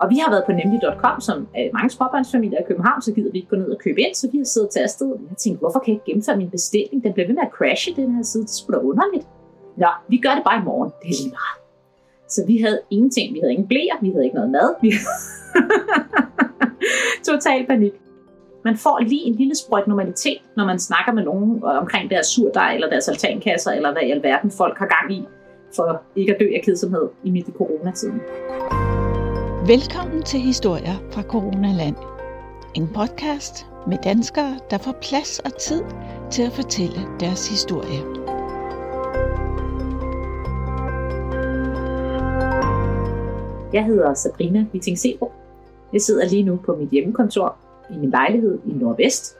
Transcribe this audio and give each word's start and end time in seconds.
Og 0.00 0.10
vi 0.10 0.16
har 0.22 0.30
været 0.30 0.44
på 0.46 0.52
nemlig.com, 0.52 1.20
som 1.20 1.48
øh, 1.58 1.68
mange 1.72 1.90
småbørnsfamilier 1.90 2.60
i 2.60 2.66
København, 2.68 3.02
så 3.02 3.12
gider 3.12 3.30
vi 3.32 3.38
ikke 3.38 3.48
gå 3.48 3.56
ned 3.56 3.70
og 3.70 3.78
købe 3.78 4.00
ind, 4.00 4.14
så 4.14 4.30
vi 4.32 4.38
har 4.38 4.44
siddet 4.44 4.70
til 4.70 4.80
afsted. 4.80 5.10
Og 5.10 5.20
jeg 5.30 5.36
tænkte, 5.36 5.60
hvorfor 5.60 5.78
kan 5.78 5.88
jeg 5.88 5.94
ikke 5.94 6.04
gennemføre 6.10 6.36
min 6.36 6.50
bestilling? 6.50 7.04
Den 7.04 7.12
bliver 7.12 7.26
ved 7.26 7.34
med 7.34 7.42
at 7.42 7.52
crashe, 7.58 7.96
den 7.96 8.14
her 8.14 8.22
side. 8.22 8.42
Det 8.42 8.50
skulle 8.50 8.78
da 8.78 8.84
underligt. 8.84 9.26
Nå, 9.76 9.90
vi 10.08 10.16
gør 10.16 10.34
det 10.38 10.44
bare 10.44 10.58
i 10.62 10.64
morgen. 10.64 10.90
Det 11.02 11.08
er 11.12 11.16
lige 11.22 11.34
meget. 11.40 11.56
Så 12.28 12.40
vi 12.46 12.58
havde 12.64 12.80
ingenting. 12.90 13.34
Vi 13.34 13.38
havde 13.40 13.52
ingen 13.52 13.68
blæer, 13.68 13.96
vi 14.00 14.10
havde 14.10 14.24
ikke 14.24 14.36
noget 14.36 14.50
mad. 14.50 14.68
Vi 14.82 14.92
Total 17.30 17.66
panik. 17.66 17.92
Man 18.64 18.76
får 18.76 18.98
lige 19.00 19.22
en 19.22 19.34
lille 19.34 19.54
sprøjt 19.54 19.86
normalitet, 19.86 20.40
når 20.56 20.64
man 20.64 20.78
snakker 20.78 21.12
med 21.12 21.24
nogen 21.24 21.56
øh, 21.56 21.82
omkring 21.82 22.10
deres 22.10 22.26
surdej 22.26 22.74
eller 22.74 22.88
deres 22.90 23.08
altankasser, 23.08 23.70
eller 23.70 23.92
hvad 23.92 24.02
i 24.02 24.10
alverden 24.10 24.50
folk 24.50 24.78
har 24.78 24.86
gang 24.86 25.12
i, 25.12 25.24
for 25.76 26.02
ikke 26.16 26.34
at 26.34 26.40
dø 26.40 26.48
af 26.54 26.62
kedsomhed 26.64 27.08
i 27.24 27.30
midt 27.30 27.48
i 27.48 27.50
coronatiden. 27.50 28.20
Velkommen 29.66 30.22
til 30.22 30.40
Historier 30.40 30.94
fra 31.12 31.22
Coronaland. 31.22 31.96
En 32.74 32.88
podcast 32.94 33.66
med 33.88 33.98
danskere, 34.04 34.58
der 34.70 34.78
får 34.78 34.92
plads 35.02 35.38
og 35.38 35.58
tid 35.58 35.82
til 36.30 36.42
at 36.42 36.52
fortælle 36.52 37.00
deres 37.20 37.48
historie. 37.48 38.00
Jeg 43.72 43.84
hedder 43.84 44.14
Sabrina 44.14 44.66
Witting 44.72 44.98
Sebro. 44.98 45.32
Jeg 45.92 46.00
sidder 46.00 46.28
lige 46.28 46.42
nu 46.42 46.56
på 46.56 46.76
mit 46.76 46.90
hjemmekontor 46.90 47.56
i 47.90 47.96
min 47.96 48.10
lejlighed 48.10 48.58
i 48.66 48.72
Nordvest, 48.72 49.36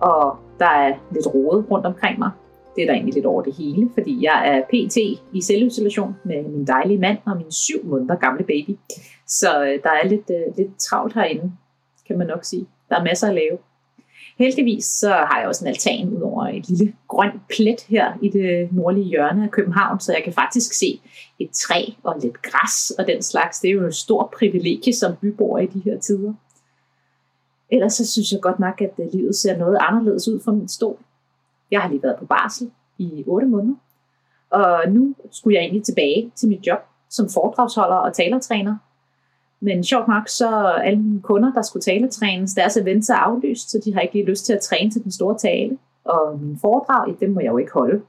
og 0.00 0.36
der 0.58 0.68
er 0.70 0.94
lidt 1.10 1.26
rodet 1.26 1.70
rundt 1.70 1.86
omkring 1.86 2.18
mig. 2.18 2.30
Det 2.76 2.82
er 2.82 2.86
der 2.86 2.94
egentlig 2.94 3.14
lidt 3.14 3.26
over 3.26 3.42
det 3.42 3.54
hele, 3.54 3.90
fordi 3.94 4.24
jeg 4.24 4.48
er 4.48 4.62
PT 4.62 4.96
i 5.32 5.40
selvisolation 5.42 6.16
med 6.24 6.42
min 6.42 6.66
dejlige 6.66 6.98
mand 6.98 7.18
og 7.26 7.36
min 7.36 7.52
syv 7.52 7.84
måneder 7.84 8.16
gamle 8.16 8.44
baby. 8.44 8.78
Så 9.26 9.64
øh, 9.64 9.82
der 9.82 9.90
er 9.90 10.08
lidt, 10.08 10.30
øh, 10.30 10.56
lidt 10.56 10.78
travlt 10.78 11.14
herinde, 11.14 11.52
kan 12.06 12.18
man 12.18 12.26
nok 12.26 12.44
sige. 12.44 12.66
Der 12.88 12.96
er 12.96 13.04
masser 13.04 13.28
at 13.28 13.34
lave. 13.34 13.58
Heldigvis 14.38 14.84
så 14.84 15.08
har 15.08 15.38
jeg 15.38 15.48
også 15.48 15.64
en 15.64 15.68
altan 15.68 16.08
ud 16.08 16.20
over 16.20 16.44
et 16.46 16.68
lille 16.68 16.94
grønt 17.08 17.48
plet 17.48 17.80
her 17.88 18.12
i 18.22 18.28
det 18.28 18.62
øh, 18.62 18.76
nordlige 18.76 19.06
hjørne 19.06 19.44
af 19.44 19.50
København, 19.50 20.00
så 20.00 20.12
jeg 20.12 20.22
kan 20.24 20.32
faktisk 20.32 20.72
se 20.72 21.00
et 21.38 21.50
træ 21.50 21.84
og 22.02 22.16
lidt 22.22 22.42
græs 22.42 22.90
og 22.90 23.06
den 23.06 23.22
slags. 23.22 23.60
Det 23.60 23.68
er 23.68 23.74
jo 23.74 23.86
et 23.86 23.94
stort 23.94 24.30
privilegie 24.38 24.94
som 24.94 25.16
bybor 25.22 25.58
i 25.58 25.66
de 25.66 25.80
her 25.84 25.98
tider. 25.98 26.32
Ellers 27.70 27.92
så 27.92 28.12
synes 28.12 28.32
jeg 28.32 28.40
godt 28.40 28.58
nok, 28.58 28.80
at 28.80 28.94
øh, 28.98 29.06
livet 29.12 29.36
ser 29.36 29.56
noget 29.56 29.78
anderledes 29.80 30.28
ud 30.28 30.40
fra 30.40 30.52
min 30.52 30.68
stol. 30.68 30.98
Jeg 31.70 31.80
har 31.80 31.88
lige 31.88 32.02
været 32.02 32.16
på 32.18 32.26
barsel 32.26 32.70
i 32.98 33.24
8 33.26 33.46
måneder, 33.46 33.76
og 34.50 34.82
nu 34.88 35.14
skulle 35.30 35.54
jeg 35.54 35.62
egentlig 35.62 35.84
tilbage 35.84 36.32
til 36.36 36.48
mit 36.48 36.66
job 36.66 36.78
som 37.10 37.28
foredragsholder 37.28 37.96
og 37.96 38.14
talertræner. 38.14 38.76
Men 39.60 39.84
sjovt 39.84 40.08
nok, 40.08 40.28
så 40.28 40.66
alle 40.66 40.98
mine 40.98 41.20
kunder, 41.20 41.52
der 41.52 41.62
skulle 41.62 41.82
taletrænes, 41.82 42.54
deres 42.54 42.76
events 42.76 43.08
er 43.08 43.14
aflyst, 43.14 43.70
så 43.70 43.80
de 43.84 43.94
har 43.94 44.00
ikke 44.00 44.14
lige 44.14 44.26
lyst 44.26 44.46
til 44.46 44.52
at 44.52 44.60
træne 44.60 44.90
til 44.90 45.04
den 45.04 45.12
store 45.12 45.38
tale. 45.38 45.78
Og 46.04 46.38
mine 46.40 46.58
foredrag, 46.60 47.16
dem 47.20 47.30
må 47.30 47.40
jeg 47.40 47.48
jo 47.48 47.58
ikke 47.58 47.72
holde. 47.72 48.02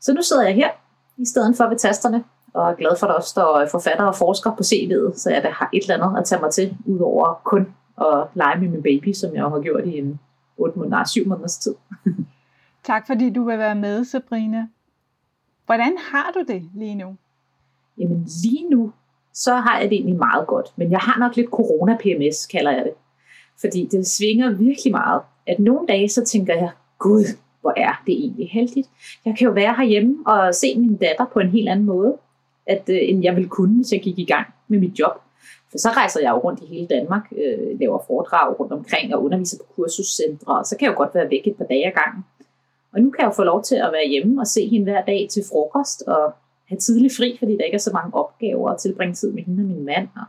Så 0.00 0.14
nu 0.14 0.22
sidder 0.22 0.42
jeg 0.42 0.54
her, 0.54 0.68
i 1.16 1.26
stedet 1.26 1.56
for 1.56 1.68
ved 1.68 1.76
tasterne, 1.76 2.24
og 2.54 2.70
er 2.70 2.74
glad 2.74 2.96
for, 2.98 3.06
at 3.06 3.10
der 3.10 3.14
også 3.14 3.28
står 3.28 3.66
forfatter 3.70 4.04
og 4.04 4.14
forsker 4.14 4.50
på 4.50 4.62
CV'et, 4.62 5.18
så 5.18 5.30
jeg 5.30 5.42
da 5.42 5.48
har 5.48 5.70
et 5.72 5.82
eller 5.82 6.06
andet 6.06 6.18
at 6.18 6.24
tage 6.24 6.40
mig 6.40 6.50
til, 6.50 6.76
udover 6.86 7.40
kun 7.44 7.74
at 8.00 8.26
lege 8.34 8.60
med 8.60 8.68
min 8.68 8.82
baby, 8.82 9.12
som 9.12 9.34
jeg 9.34 9.42
har 9.42 9.60
gjort 9.60 9.84
i 9.84 9.98
en 9.98 10.20
8 10.56 10.78
måneder, 10.78 11.04
7 11.04 11.26
måneders 11.26 11.58
tid. 11.58 11.74
Tak 12.84 13.06
fordi 13.06 13.30
du 13.30 13.44
vil 13.44 13.58
være 13.58 13.74
med, 13.74 14.04
Sabrina. 14.04 14.66
Hvordan 15.66 15.98
har 15.98 16.32
du 16.34 16.52
det 16.52 16.62
lige 16.74 16.94
nu? 16.94 17.16
Jamen 17.98 18.28
lige 18.42 18.68
nu, 18.70 18.92
så 19.32 19.54
har 19.54 19.80
jeg 19.80 19.90
det 19.90 19.96
egentlig 19.96 20.16
meget 20.16 20.46
godt. 20.46 20.72
Men 20.76 20.90
jeg 20.90 20.98
har 20.98 21.18
nok 21.18 21.36
lidt 21.36 21.50
corona-PMS, 21.50 22.46
kalder 22.46 22.70
jeg 22.70 22.84
det. 22.84 22.92
Fordi 23.60 23.88
det 23.90 24.06
svinger 24.06 24.50
virkelig 24.50 24.92
meget. 24.92 25.22
At 25.46 25.58
nogle 25.58 25.86
dage, 25.86 26.08
så 26.08 26.24
tænker 26.24 26.54
jeg, 26.54 26.70
gud, 26.98 27.24
hvor 27.60 27.72
er 27.76 28.02
det 28.06 28.14
egentlig 28.14 28.50
heldigt. 28.50 28.88
Jeg 29.24 29.34
kan 29.38 29.44
jo 29.44 29.52
være 29.52 29.74
herhjemme 29.74 30.16
og 30.26 30.54
se 30.54 30.78
min 30.78 30.96
datter 30.96 31.26
på 31.32 31.40
en 31.40 31.48
helt 31.48 31.68
anden 31.68 31.86
måde, 31.86 32.16
at, 32.66 32.82
øh, 32.88 32.98
end 33.02 33.22
jeg 33.22 33.36
ville 33.36 33.48
kunne, 33.48 33.76
hvis 33.76 33.92
jeg 33.92 34.00
gik 34.00 34.18
i 34.18 34.24
gang 34.24 34.46
med 34.68 34.78
mit 34.78 34.98
job. 34.98 35.20
For 35.70 35.78
så 35.78 35.88
rejser 35.88 36.20
jeg 36.20 36.30
jo 36.30 36.38
rundt 36.38 36.60
i 36.62 36.66
hele 36.66 36.86
Danmark, 36.86 37.32
øh, 37.32 37.80
laver 37.80 37.98
foredrag 38.06 38.60
rundt 38.60 38.72
omkring 38.72 39.14
og 39.14 39.24
underviser 39.24 39.58
på 39.58 39.64
kursuscentre, 39.76 40.58
og 40.58 40.66
så 40.66 40.76
kan 40.76 40.86
jeg 40.86 40.92
jo 40.92 40.96
godt 40.96 41.14
være 41.14 41.30
væk 41.30 41.46
et 41.46 41.56
par 41.56 41.64
dage 41.64 41.86
ad 41.86 41.92
gangen. 41.92 42.24
Og 42.94 43.00
nu 43.00 43.10
kan 43.10 43.20
jeg 43.20 43.26
jo 43.26 43.32
få 43.32 43.44
lov 43.44 43.62
til 43.62 43.74
at 43.74 43.92
være 43.92 44.08
hjemme 44.08 44.40
og 44.40 44.46
se 44.46 44.68
hende 44.68 44.84
hver 44.84 45.04
dag 45.04 45.28
til 45.30 45.42
frokost 45.50 46.02
og 46.06 46.34
have 46.68 46.78
tidlig 46.78 47.10
fri, 47.16 47.36
fordi 47.38 47.52
der 47.56 47.64
ikke 47.64 47.74
er 47.74 47.86
så 47.88 47.92
mange 47.92 48.14
opgaver 48.14 48.70
at 48.70 48.80
tilbringe 48.80 49.14
tid 49.14 49.32
med 49.32 49.42
hende 49.42 49.62
og 49.62 49.66
min 49.66 49.84
mand. 49.84 50.08
Og 50.16 50.26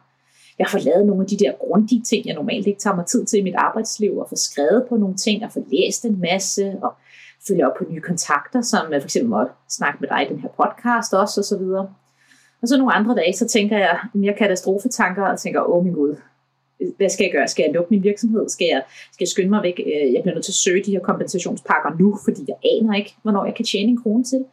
jeg 0.60 0.68
får 0.70 0.80
lavet 0.80 1.06
nogle 1.06 1.22
af 1.22 1.28
de 1.28 1.38
der 1.38 1.52
grundige 1.60 2.02
ting, 2.02 2.26
jeg 2.26 2.36
normalt 2.36 2.68
ikke 2.68 2.80
tager 2.80 2.96
mig 2.96 3.06
tid 3.06 3.26
til 3.26 3.40
i 3.40 3.44
mit 3.44 3.56
arbejdsliv, 3.56 4.18
og 4.18 4.30
få 4.30 4.36
skrevet 4.36 4.86
på 4.90 4.98
nogle 4.98 5.16
ting, 5.16 5.46
og 5.46 5.52
få 5.52 5.60
læst 5.72 6.06
en 6.06 6.22
masse, 6.22 6.76
og 6.82 6.94
følge 7.48 7.68
op 7.68 7.78
på 7.78 7.84
nye 7.90 8.02
kontakter, 8.02 8.62
som 8.62 8.86
for 8.88 8.94
eksempel 8.94 9.40
at 9.42 9.48
snakke 9.70 9.98
med 10.02 10.10
dig 10.10 10.26
i 10.26 10.34
den 10.34 10.40
her 10.40 10.50
podcast 10.50 11.14
også, 11.14 11.42
og 11.42 11.46
så 11.46 11.58
videre. 11.58 11.90
Og 12.62 12.68
så 12.68 12.78
nogle 12.78 12.94
andre 12.94 13.16
dage, 13.16 13.34
så 13.34 13.48
tænker 13.48 13.78
jeg 13.78 14.00
mere 14.14 14.34
katastrofetanker, 14.34 15.24
og 15.24 15.40
tænker, 15.40 15.62
åh 15.62 15.84
min 15.84 15.94
gud, 15.94 16.16
hvad 16.98 17.10
skal 17.10 17.24
jeg 17.24 17.32
gøre? 17.32 17.48
Skal 17.48 17.64
jeg 17.64 17.74
lukke 17.74 17.90
min 17.90 18.04
virksomhed? 18.04 18.50
Skal 18.50 18.68
jeg, 18.72 18.82
skal 19.14 19.26
jeg 19.26 19.28
skynde 19.28 19.50
mig 19.50 19.64
væk? 19.64 19.80
Øh, 19.86 20.14
jeg 20.14 20.22
bliver 20.22 20.36
nødt 20.36 20.46
til 20.46 20.52
at 20.52 20.62
søge 20.66 20.84
de 20.84 20.92
her 20.92 21.00
kompensationspakker 21.00 21.90
nu, 22.00 22.18
fordi 22.26 22.42
jeg 22.48 22.56
aner 22.74 22.94
ikke, 22.94 23.16
hvornår 23.22 23.46
jeg 23.46 23.56
kan 23.56 23.66
tjene 23.66 23.90
en 23.90 24.02
krone 24.04 24.24
til. 24.24 24.46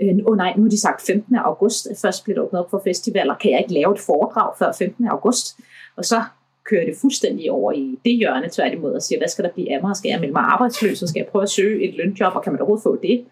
Øh, 0.00 0.08
åh 0.08 0.32
oh 0.32 0.36
nej, 0.36 0.52
nu 0.56 0.62
har 0.62 0.70
de 0.70 0.80
sagt 0.80 1.02
15. 1.06 1.36
august, 1.36 1.86
at 1.86 1.96
først 2.02 2.24
bliver 2.24 2.34
det 2.34 2.44
åbnet 2.44 2.60
op 2.60 2.70
for 2.70 2.80
festivaler. 2.84 3.34
Kan 3.34 3.50
jeg 3.50 3.60
ikke 3.60 3.74
lave 3.74 3.94
et 3.94 4.00
foredrag 4.00 4.52
før 4.58 4.72
15. 4.72 5.08
august? 5.08 5.60
Og 5.96 6.04
så 6.04 6.22
kører 6.64 6.84
det 6.84 6.94
fuldstændig 7.00 7.50
over 7.50 7.72
i 7.72 7.98
det 8.04 8.16
hjørne 8.16 8.48
tværtimod 8.52 8.92
og 8.92 9.02
siger, 9.02 9.18
hvad 9.18 9.28
skal 9.28 9.44
der 9.44 9.50
blive 9.50 9.74
af 9.74 9.82
mig? 9.82 9.96
Skal 9.96 10.08
jeg 10.08 10.20
melde 10.20 10.32
mig 10.32 10.42
arbejdsløs? 10.42 11.02
Og 11.02 11.08
skal 11.08 11.20
jeg 11.20 11.26
prøve 11.26 11.42
at 11.42 11.50
søge 11.50 11.88
et 11.88 11.94
lønjob? 11.94 12.36
Og 12.36 12.42
kan 12.42 12.52
man 12.52 12.60
overhovedet 12.60 12.82
få 12.82 12.98
det? 13.02 13.24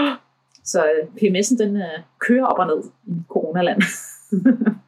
Så 0.72 0.84
øh, 0.84 1.08
PMS'en 1.18 1.58
den 1.58 1.76
uh, 1.76 2.02
kører 2.18 2.46
op 2.46 2.58
og 2.58 2.66
ned 2.66 2.82
i 3.06 3.12
coronaland. 3.28 3.82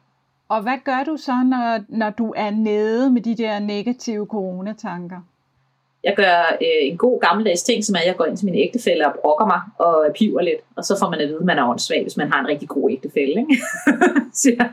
og 0.49 0.61
hvad 0.61 0.77
gør 0.85 1.03
du 1.03 1.17
så, 1.17 1.31
når, 1.49 1.79
når 1.89 2.09
du 2.09 2.33
er 2.37 2.49
nede 2.49 3.11
med 3.11 3.21
de 3.21 3.37
der 3.37 3.59
negative 3.59 4.25
coronatanker? 4.25 5.21
Jeg 6.03 6.13
gør 6.15 6.57
øh, 6.61 6.89
en 6.91 6.97
god 6.97 7.19
gammeldags 7.21 7.63
ting, 7.63 7.85
som 7.85 7.95
er, 7.95 7.99
at 7.99 8.07
jeg 8.07 8.15
går 8.15 8.25
ind 8.25 8.37
til 8.37 8.45
min 8.45 8.55
ægtefælde 8.55 9.05
og 9.05 9.13
brokker 9.21 9.45
mig 9.45 9.61
og 9.79 10.05
piver 10.15 10.41
lidt, 10.41 10.61
og 10.75 10.83
så 10.83 10.99
får 10.99 11.09
man 11.09 11.19
at 11.19 11.27
vide, 11.27 11.39
at 11.39 11.45
man 11.45 11.57
er 11.57 11.69
åndssvag, 11.69 12.01
hvis 12.01 12.17
man 12.17 12.31
har 12.31 12.39
en 12.39 12.47
rigtig 12.47 12.67
god 12.67 12.91
ægtefælde. 12.91 13.39
Ikke? 13.39 13.57
så 14.41 14.65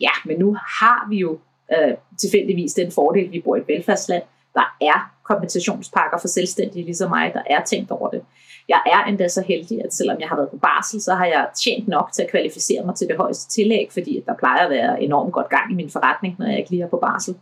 ja, 0.00 0.10
men 0.26 0.38
nu 0.38 0.56
har 0.80 1.06
vi 1.10 1.16
jo 1.16 1.38
øh, 1.72 1.94
tilfældigvis 2.18 2.74
den 2.74 2.92
fordel, 2.92 3.24
at 3.24 3.32
vi 3.32 3.40
bor 3.40 3.56
i 3.56 3.60
et 3.60 3.68
velfærdsland. 3.68 4.22
Der 4.54 4.76
er 4.80 5.12
kompensationspakker 5.22 6.18
for 6.18 6.28
selvstændige 6.28 6.84
ligesom 6.84 7.10
mig, 7.10 7.32
der 7.34 7.42
er 7.46 7.64
tænkt 7.64 7.90
over 7.90 8.10
det. 8.10 8.22
Jeg 8.68 8.80
er 8.86 9.04
endda 9.08 9.28
så 9.28 9.42
heldig, 9.42 9.84
at 9.84 9.94
selvom 9.94 10.20
jeg 10.20 10.28
har 10.28 10.36
været 10.36 10.50
på 10.50 10.56
barsel, 10.56 11.00
så 11.00 11.14
har 11.14 11.26
jeg 11.26 11.48
tjent 11.64 11.88
nok 11.88 12.12
til 12.12 12.22
at 12.22 12.30
kvalificere 12.30 12.84
mig 12.84 12.94
til 12.94 13.08
det 13.08 13.16
højeste 13.16 13.50
tillæg, 13.50 13.88
fordi 13.92 14.22
der 14.26 14.34
plejer 14.34 14.64
at 14.64 14.70
være 14.70 15.02
enormt 15.02 15.32
godt 15.32 15.48
gang 15.48 15.72
i 15.72 15.74
min 15.74 15.90
forretning, 15.90 16.36
når 16.38 16.46
jeg 16.46 16.58
ikke 16.58 16.70
lige 16.70 16.82
er 16.82 16.88
på 16.88 16.96
barsel. 16.96 17.34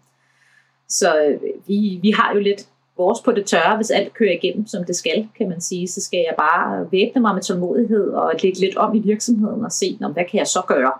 Så 0.88 1.24
øh, 1.26 1.40
vi, 1.66 1.98
vi 2.02 2.10
har 2.10 2.34
jo 2.34 2.40
lidt 2.40 2.68
vores 2.96 3.20
på 3.20 3.32
det 3.32 3.46
tørre, 3.46 3.76
hvis 3.76 3.90
alt 3.90 4.14
kører 4.14 4.32
igennem, 4.32 4.66
som 4.66 4.84
det 4.84 4.96
skal, 4.96 5.28
kan 5.38 5.48
man 5.48 5.60
sige. 5.60 5.88
Så 5.88 6.00
skal 6.00 6.18
jeg 6.18 6.34
bare 6.38 6.92
væbne 6.92 7.20
mig 7.20 7.34
med 7.34 7.42
tålmodighed 7.42 8.10
og 8.10 8.32
lægge 8.42 8.60
lidt 8.60 8.76
om 8.76 8.94
i 8.94 8.98
virksomheden 8.98 9.64
og 9.64 9.72
se, 9.72 9.98
hvad 10.12 10.24
kan 10.30 10.38
jeg 10.38 10.46
så 10.46 10.62
gøre? 10.68 10.92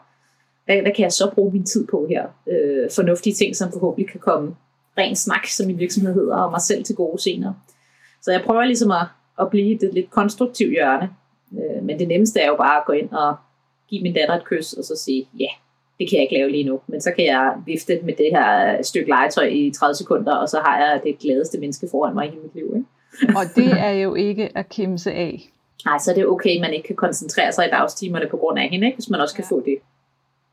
Hvad, 0.65 0.77
hvad 0.83 0.93
kan 0.93 1.03
jeg 1.03 1.12
så 1.12 1.31
bruge 1.34 1.53
min 1.53 1.65
tid 1.65 1.87
på 1.87 2.06
her? 2.10 2.27
Øh, 2.47 2.91
fornuftige 2.94 3.34
ting, 3.34 3.56
som 3.56 3.72
forhåbentlig 3.72 4.10
kan 4.10 4.21
komme 4.21 4.56
ren 4.99 5.16
snak, 5.16 5.47
som 5.47 5.66
min 5.66 5.78
virksomhed 5.78 6.15
hedder, 6.15 6.37
og 6.37 6.50
mig 6.50 6.60
selv 6.60 6.84
til 6.84 6.97
gode 6.97 7.22
senere. 7.22 7.54
Så 8.22 8.33
jeg 8.33 8.43
prøver 8.47 8.65
ligesom 8.65 8.91
at, 8.91 9.06
at 9.41 9.50
blive 9.50 9.78
det 9.78 9.94
lidt 9.94 10.10
konstruktivt 10.10 10.70
hjørne. 10.70 11.10
Øh, 11.53 11.84
men 11.84 11.98
det 11.98 12.09
nemmeste 12.09 12.41
er 12.41 12.47
jo 12.47 12.56
bare 12.56 12.78
at 12.78 12.84
gå 12.87 12.93
ind 12.93 13.10
og 13.10 13.37
give 13.88 14.03
min 14.03 14.15
datter 14.15 14.34
et 14.34 14.44
kys, 14.44 14.72
og 14.72 14.84
så 14.84 14.97
sige, 14.97 15.28
ja, 15.38 15.43
yeah, 15.43 15.53
det 15.98 16.10
kan 16.10 16.16
jeg 16.16 16.22
ikke 16.22 16.34
lave 16.34 16.50
lige 16.50 16.65
nu. 16.65 16.81
Men 16.87 17.00
så 17.00 17.12
kan 17.16 17.25
jeg 17.25 17.54
vifte 17.66 18.00
med 18.03 18.15
det 18.15 18.28
her 18.33 18.83
stykke 18.83 19.09
legetøj 19.09 19.45
i 19.45 19.71
30 19.71 19.95
sekunder, 19.95 20.34
og 20.34 20.48
så 20.48 20.59
har 20.66 20.78
jeg 20.78 21.01
det 21.04 21.18
gladeste 21.18 21.59
menneske 21.59 21.89
foran 21.91 22.15
mig 22.15 22.27
i 22.27 22.36
mit 22.42 22.54
liv. 22.54 22.72
Ikke? 22.77 22.86
og 23.39 23.45
det 23.57 23.72
er 23.78 23.91
jo 23.91 24.15
ikke 24.15 24.51
at 24.54 24.68
kimse 24.68 25.12
af. 25.12 25.48
Nej, 25.84 25.98
så 25.98 26.10
er 26.10 26.15
det 26.15 26.27
okay, 26.27 26.54
at 26.54 26.60
man 26.60 26.72
ikke 26.72 26.86
kan 26.86 26.97
koncentrere 26.97 27.53
sig 27.53 27.66
i 27.66 27.71
dagstimerne 27.71 28.28
på 28.30 28.36
grund 28.36 28.59
af 28.59 28.68
hende, 28.68 28.86
ikke? 28.86 28.97
hvis 28.97 29.10
man 29.10 29.21
også 29.21 29.34
kan 29.34 29.45
ja. 29.51 29.57
få 29.57 29.60
det. 29.65 29.78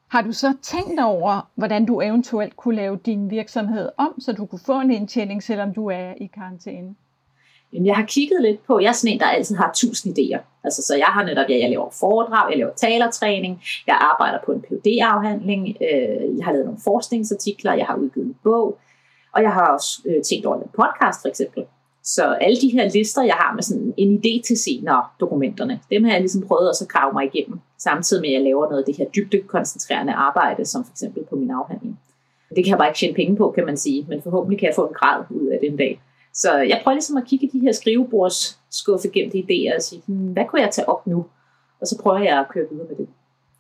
Har 0.08 0.22
du 0.22 0.32
så 0.32 0.54
tænkt 0.62 1.00
over, 1.04 1.50
hvordan 1.56 1.86
du 1.86 2.02
eventuelt 2.02 2.58
kunne 2.58 2.76
lave 2.76 3.00
din 3.06 3.30
virksomhed 3.30 3.90
om, 3.98 4.22
så 4.22 4.34
du 4.34 4.46
kunne 4.46 4.60
få 4.66 4.80
en 4.82 4.92
indtjening, 4.92 5.44
selvom 5.44 5.74
du 5.74 5.88
er 5.88 6.14
i 6.18 6.26
karantæne? 6.26 6.96
Jamen, 7.74 7.86
jeg 7.88 7.96
har 7.96 8.06
kigget 8.06 8.42
lidt 8.42 8.64
på, 8.68 8.80
jeg 8.80 8.88
er 8.88 8.92
sådan 8.92 9.14
en, 9.14 9.20
der 9.20 9.26
altid 9.26 9.56
har 9.56 9.72
tusind 9.76 10.20
idéer. 10.20 10.40
Altså, 10.64 10.82
så 10.82 10.96
jeg 10.96 11.06
har 11.06 11.24
netop, 11.24 11.50
ja, 11.50 11.58
jeg 11.60 11.70
laver 11.70 11.90
foredrag, 12.00 12.52
jeg 12.52 12.58
laver 12.58 12.74
talertræning, 12.74 13.64
jeg 13.88 13.98
arbejder 14.12 14.40
på 14.46 14.52
en 14.52 14.62
phd 14.62 14.88
afhandling 15.02 15.68
øh, 15.68 16.38
jeg 16.38 16.46
har 16.46 16.52
lavet 16.52 16.66
nogle 16.66 16.82
forskningsartikler, 16.84 17.74
jeg 17.74 17.86
har 17.86 17.96
udgivet 17.96 18.26
en 18.26 18.36
bog, 18.44 18.78
og 19.36 19.42
jeg 19.42 19.52
har 19.52 19.68
også 19.74 20.02
øh, 20.06 20.24
tænkt 20.24 20.46
over 20.46 20.56
en 20.56 20.70
podcast 20.74 21.22
for 21.22 21.28
eksempel. 21.28 21.64
Så 22.04 22.24
alle 22.42 22.58
de 22.62 22.70
her 22.70 22.90
lister, 22.90 23.24
jeg 23.24 23.34
har 23.34 23.54
med 23.56 23.64
sådan 23.64 23.94
en 23.98 24.18
idé 24.18 24.42
til 24.48 24.58
senere 24.58 25.04
dokumenterne, 25.20 25.80
dem 25.92 26.04
har 26.04 26.12
jeg 26.12 26.22
ligesom 26.22 26.48
prøvet 26.48 26.70
at 26.70 26.76
så 26.76 26.88
grave 26.88 27.14
mig 27.14 27.26
igennem, 27.34 27.60
samtidig 27.78 28.22
med 28.22 28.30
at 28.30 28.34
jeg 28.34 28.42
laver 28.42 28.70
noget 28.70 28.80
af 28.80 28.86
det 28.86 28.98
her 28.98 29.06
dybde 29.06 29.42
koncentrerende 29.42 30.14
arbejde, 30.14 30.66
som 30.66 30.84
for 30.84 30.92
eksempel 30.92 31.24
på 31.30 31.36
min 31.36 31.52
afhandling. 31.52 32.00
Det 32.56 32.64
kan 32.64 32.70
jeg 32.72 32.78
bare 32.78 32.90
ikke 32.90 32.98
tjene 32.98 33.16
penge 33.16 33.36
på, 33.36 33.52
kan 33.52 33.66
man 33.66 33.78
sige, 33.78 34.06
men 34.10 34.22
forhåbentlig 34.22 34.60
kan 34.60 34.68
jeg 34.68 34.76
få 34.76 34.88
en 34.88 34.94
grad 34.94 35.24
ud 35.30 35.48
af 35.48 35.58
det 35.62 35.72
en 35.72 35.78
dag. 35.78 36.02
Så 36.34 36.58
jeg 36.58 36.82
prøver 36.84 36.96
ligesom 36.96 37.18
at 37.18 37.26
kigge 37.28 37.46
i 37.46 37.50
de 37.50 37.60
her 37.60 37.72
skrivebords 37.72 38.60
skuffe 38.72 39.10
gemte 39.10 39.38
idéer 39.38 39.76
og 39.76 39.82
sige, 39.82 40.02
hmm, 40.06 40.28
hvad 40.34 40.46
kunne 40.46 40.62
jeg 40.62 40.72
tage 40.72 40.90
op 40.90 41.08
nu? 41.08 41.26
Og 41.82 41.88
så 41.88 41.98
prøver 42.02 42.20
jeg 42.20 42.40
at 42.40 42.50
køre 42.50 42.66
videre 42.72 42.88
med 42.90 42.96
det. 42.98 43.08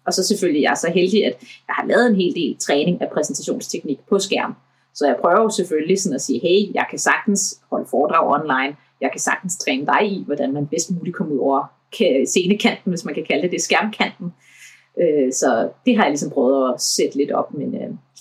Og 0.05 0.13
så 0.13 0.27
selvfølgelig 0.27 0.61
jeg 0.61 0.71
er 0.71 0.75
så 0.75 0.91
heldig, 0.91 1.25
at 1.25 1.37
jeg 1.67 1.75
har 1.75 1.85
lavet 1.87 2.07
en 2.07 2.15
hel 2.15 2.35
del 2.35 2.57
træning 2.57 3.01
af 3.01 3.09
præsentationsteknik 3.13 3.99
på 4.09 4.19
skærm. 4.19 4.55
Så 4.93 5.07
jeg 5.07 5.17
prøver 5.21 5.41
jo 5.41 5.49
selvfølgelig 5.49 6.01
sådan 6.01 6.15
at 6.15 6.21
sige, 6.21 6.39
hey, 6.39 6.73
jeg 6.73 6.85
kan 6.89 6.99
sagtens 6.99 7.61
holde 7.69 7.87
foredrag 7.89 8.27
online, 8.27 8.75
jeg 9.01 9.09
kan 9.11 9.19
sagtens 9.19 9.57
træne 9.57 9.85
dig 9.85 10.11
i, 10.11 10.23
hvordan 10.25 10.53
man 10.53 10.67
bedst 10.67 10.91
muligt 10.91 11.15
kommer 11.15 11.35
ud 11.35 11.39
over 11.39 11.63
scenekanten, 12.25 12.89
hvis 12.91 13.05
man 13.05 13.13
kan 13.13 13.25
kalde 13.25 13.41
det 13.41 13.51
det, 13.51 13.61
skærmkanten. 13.61 14.33
Øh, 15.01 15.33
så 15.33 15.69
det 15.85 15.95
har 15.95 16.03
jeg 16.03 16.11
ligesom 16.11 16.29
prøvet 16.29 16.73
at 16.73 16.81
sætte 16.81 17.17
lidt 17.17 17.31
op, 17.31 17.53
men 17.53 17.71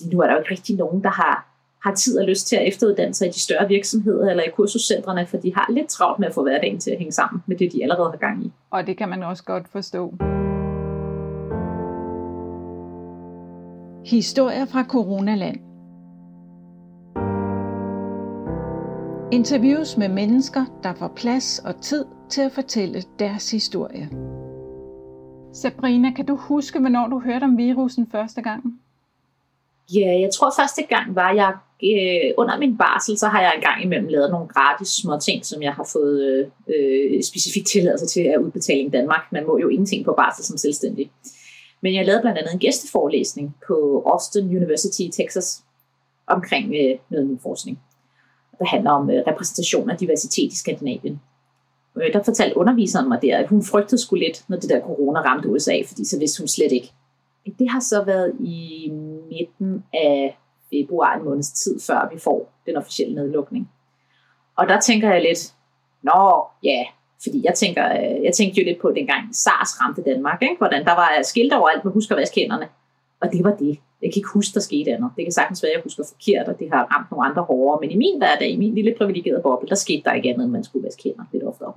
lige 0.01 0.11
nu 0.13 0.21
er 0.21 0.27
der 0.27 0.33
jo 0.33 0.39
ikke 0.39 0.51
rigtig 0.51 0.77
nogen, 0.77 1.03
der 1.03 1.11
har, 1.11 1.48
har 1.85 1.95
tid 1.95 2.19
og 2.19 2.27
lyst 2.27 2.47
til 2.47 2.57
at 2.57 2.69
efteruddanne 2.69 3.15
sig 3.15 3.29
i 3.29 3.31
de 3.31 3.41
større 3.41 3.69
virksomheder 3.69 4.31
eller 4.31 4.43
i 4.43 4.51
kursuscentrene, 4.57 5.27
for 5.27 5.37
de 5.37 5.55
har 5.55 5.67
lidt 5.73 5.89
travlt 5.89 6.19
med 6.19 6.29
at 6.29 6.35
få 6.35 6.43
hverdagen 6.43 6.79
til 6.79 6.91
at 6.91 6.99
hænge 6.99 7.13
sammen 7.13 7.43
med 7.47 7.57
det, 7.57 7.73
de 7.73 7.83
allerede 7.83 8.11
har 8.11 8.17
gang 8.17 8.45
i. 8.47 8.53
Og 8.71 8.87
det 8.87 8.97
kan 8.97 9.09
man 9.09 9.23
også 9.23 9.45
godt 9.45 9.69
forstå. 9.69 10.15
Historier 14.07 14.65
fra 14.65 14.85
Coronaland. 14.85 15.61
Interviews 19.33 19.97
med 19.97 20.09
mennesker, 20.09 20.65
der 20.83 20.95
får 20.95 21.13
plads 21.17 21.59
og 21.59 21.81
tid 21.81 22.05
til 22.29 22.41
at 22.43 22.53
fortælle 22.53 23.03
deres 23.19 23.51
historie. 23.51 24.09
Sabrina, 25.53 26.11
kan 26.11 26.27
du 26.27 26.37
huske, 26.37 26.81
hvornår 26.81 27.09
du 27.09 27.19
hørte 27.21 27.45
om 27.45 27.57
virusen 27.57 28.07
første 28.11 28.43
gang? 28.43 28.81
Ja, 29.95 30.21
jeg 30.21 30.31
tror 30.35 30.53
første 30.61 30.83
gang 30.83 31.15
var 31.15 31.33
jeg 31.33 31.53
øh, 31.83 32.35
under 32.37 32.59
min 32.59 32.79
barsel, 32.79 33.19
så 33.19 33.27
har 33.29 33.41
jeg 33.41 33.53
engang 33.55 33.85
imellem 33.85 34.09
lavet 34.09 34.31
nogle 34.31 34.49
gratis 34.49 34.89
små 34.89 35.19
ting, 35.19 35.47
som 35.47 35.63
jeg 35.63 35.73
har 35.73 35.89
fået 35.93 36.23
øh, 36.29 36.47
øh, 36.75 37.23
specifikt 37.23 37.67
tilladelse 37.67 38.07
til 38.07 38.21
at 38.21 38.41
udbetale 38.41 38.87
i 38.87 38.89
Danmark. 38.89 39.23
Man 39.33 39.47
må 39.47 39.59
jo 39.59 39.69
ingenting 39.69 40.05
på 40.05 40.15
barsel 40.17 40.45
som 40.45 40.57
selvstændig. 40.57 41.11
Men 41.81 41.95
jeg 41.95 42.07
lavede 42.07 42.21
blandt 42.21 42.39
andet 42.39 42.53
en 42.53 42.59
gæsteforelæsning 42.59 43.57
på 43.67 44.03
Austin 44.07 44.57
University 44.57 45.01
i 45.01 45.11
Texas 45.11 45.63
omkring 46.27 46.75
øh, 46.75 46.99
noget 47.11 47.27
min 47.27 47.39
forskning, 47.43 47.81
der 48.59 48.67
handler 48.67 48.91
om 48.91 49.11
øh, 49.11 49.23
repræsentation 49.27 49.91
af 49.91 49.99
diversitet 49.99 50.53
i 50.53 50.57
Skandinavien. 50.57 51.21
Øh, 51.97 52.13
der 52.13 52.23
fortalte 52.23 52.57
underviseren 52.57 53.09
mig 53.09 53.23
der, 53.23 53.39
at 53.39 53.49
hun 53.49 53.65
frygtede 53.65 54.01
skulle 54.01 54.25
lidt, 54.25 54.45
når 54.49 54.57
det 54.57 54.71
der 54.71 54.81
corona 54.81 55.21
ramte 55.21 55.49
USA, 55.49 55.83
fordi 55.87 56.05
så 56.05 56.19
vidste 56.19 56.41
hun 56.41 56.49
slet 56.49 56.73
ikke. 56.73 56.93
Det 57.59 57.71
har 57.71 57.81
så 57.81 58.05
været 58.05 58.33
i 58.41 58.91
midten 59.29 59.85
af 59.95 60.39
februar, 60.71 61.17
en 61.17 61.25
måneds 61.25 61.53
tid 61.53 61.81
før 61.81 62.09
vi 62.13 62.19
får 62.19 62.53
den 62.67 62.77
officielle 62.77 63.15
nedlukning. 63.15 63.71
Og 64.57 64.69
der 64.69 64.81
tænker 64.81 65.13
jeg 65.13 65.23
lidt, 65.23 65.55
nå 66.03 66.47
ja, 66.63 66.85
fordi 67.23 67.41
jeg, 67.45 67.55
tænker, 67.55 67.85
øh, 67.99 68.25
jeg 68.25 68.33
tænkte 68.35 68.61
jo 68.61 68.65
lidt 68.67 68.81
på, 68.81 68.93
dengang 68.97 69.23
SARS 69.37 69.81
ramte 69.81 70.03
Danmark, 70.03 70.43
ikke? 70.43 70.59
hvordan 70.59 70.85
der 70.85 70.95
var 70.95 71.11
skilt 71.23 71.53
overalt 71.53 71.85
med 71.85 71.93
husk 71.93 72.11
at 72.11 72.17
vaske 72.17 72.41
hænderne. 72.41 72.69
Og 73.21 73.33
det 73.33 73.45
var 73.45 73.55
det. 73.55 73.79
Jeg 74.03 74.13
kan 74.13 74.21
ikke 74.21 74.35
huske, 74.35 74.55
der 74.55 74.61
skete 74.61 74.93
andet. 74.95 75.11
Det 75.17 75.25
kan 75.25 75.33
sagtens 75.33 75.63
være, 75.63 75.71
at 75.71 75.77
jeg 75.77 75.83
husker 75.83 76.05
forkert, 76.13 76.49
og 76.49 76.59
det 76.59 76.71
har 76.73 76.83
ramt 76.95 77.11
nogle 77.11 77.27
andre 77.29 77.43
hårdere. 77.43 77.81
Men 77.81 77.91
i 77.91 77.97
min 77.97 78.19
hverdag, 78.19 78.49
i 78.51 78.57
min 78.57 78.75
lille 78.75 78.95
privilegerede 78.99 79.43
boble, 79.43 79.69
der 79.69 79.75
skete 79.75 80.03
der 80.05 80.13
ikke 80.13 80.29
andet, 80.29 80.45
end 80.45 80.53
man 80.53 80.65
skulle 80.65 80.85
vaske 80.85 81.03
hænder 81.05 81.25
lidt 81.33 81.45
oftere. 81.45 81.73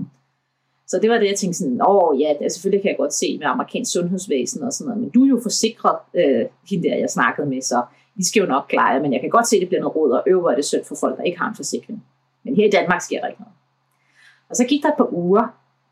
Så 0.92 1.00
det 1.02 1.10
var 1.10 1.18
det, 1.18 1.28
jeg 1.28 1.38
tænkte 1.38 1.60
sådan, 1.60 1.82
åh 1.88 2.22
ja, 2.22 2.30
det, 2.30 2.44
altså, 2.44 2.56
selvfølgelig 2.56 2.82
kan 2.82 2.90
jeg 2.90 2.98
godt 2.98 3.14
se 3.14 3.38
med 3.38 3.48
amerikansk 3.48 3.92
sundhedsvæsen 3.92 4.64
og 4.64 4.74
sådan 4.74 4.88
noget, 4.88 5.02
men 5.02 5.10
du 5.10 5.24
er 5.24 5.28
jo 5.28 5.40
forsikret, 5.44 5.98
øh, 6.14 6.46
hende 6.70 6.90
der, 6.90 6.96
jeg 6.96 7.10
snakkede 7.10 7.48
med, 7.48 7.62
så 7.62 7.84
vi 8.16 8.24
skal 8.26 8.40
jo 8.40 8.48
nok 8.48 8.66
klare 8.70 9.00
men 9.00 9.14
jeg 9.14 9.22
kan 9.22 9.30
godt 9.30 9.48
se, 9.48 9.56
at 9.56 9.60
det 9.60 9.68
bliver 9.68 9.82
noget 9.82 9.96
råd, 9.96 10.12
og 10.12 10.24
øver 10.28 10.56
det 10.56 10.66
synd 10.66 10.84
for 10.86 10.96
folk, 10.96 11.18
der 11.18 11.24
ikke 11.24 11.40
har 11.40 11.50
en 11.50 11.56
forsikring. 11.56 12.04
Men 12.44 12.56
her 12.56 12.68
i 12.68 12.70
Danmark 12.70 13.02
sker 13.02 13.20
der 13.20 13.28
ikke 13.28 13.42
noget. 13.42 13.54
Og 14.50 14.56
så 14.56 14.66
gik 14.66 14.84
der 14.84 14.90
et 14.90 14.98
par 14.98 15.14
uger, 15.14 15.46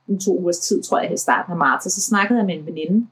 en 0.07 0.19
to 0.19 0.37
ugers 0.39 0.59
tid, 0.59 0.83
tror 0.83 0.99
jeg, 0.99 1.13
i 1.13 1.17
starten 1.17 1.51
af 1.51 1.57
marts, 1.57 1.85
og 1.85 1.91
så 1.91 2.01
snakkede 2.01 2.39
jeg 2.39 2.45
med 2.45 2.55
en 2.55 2.65
veninde, 2.65 3.07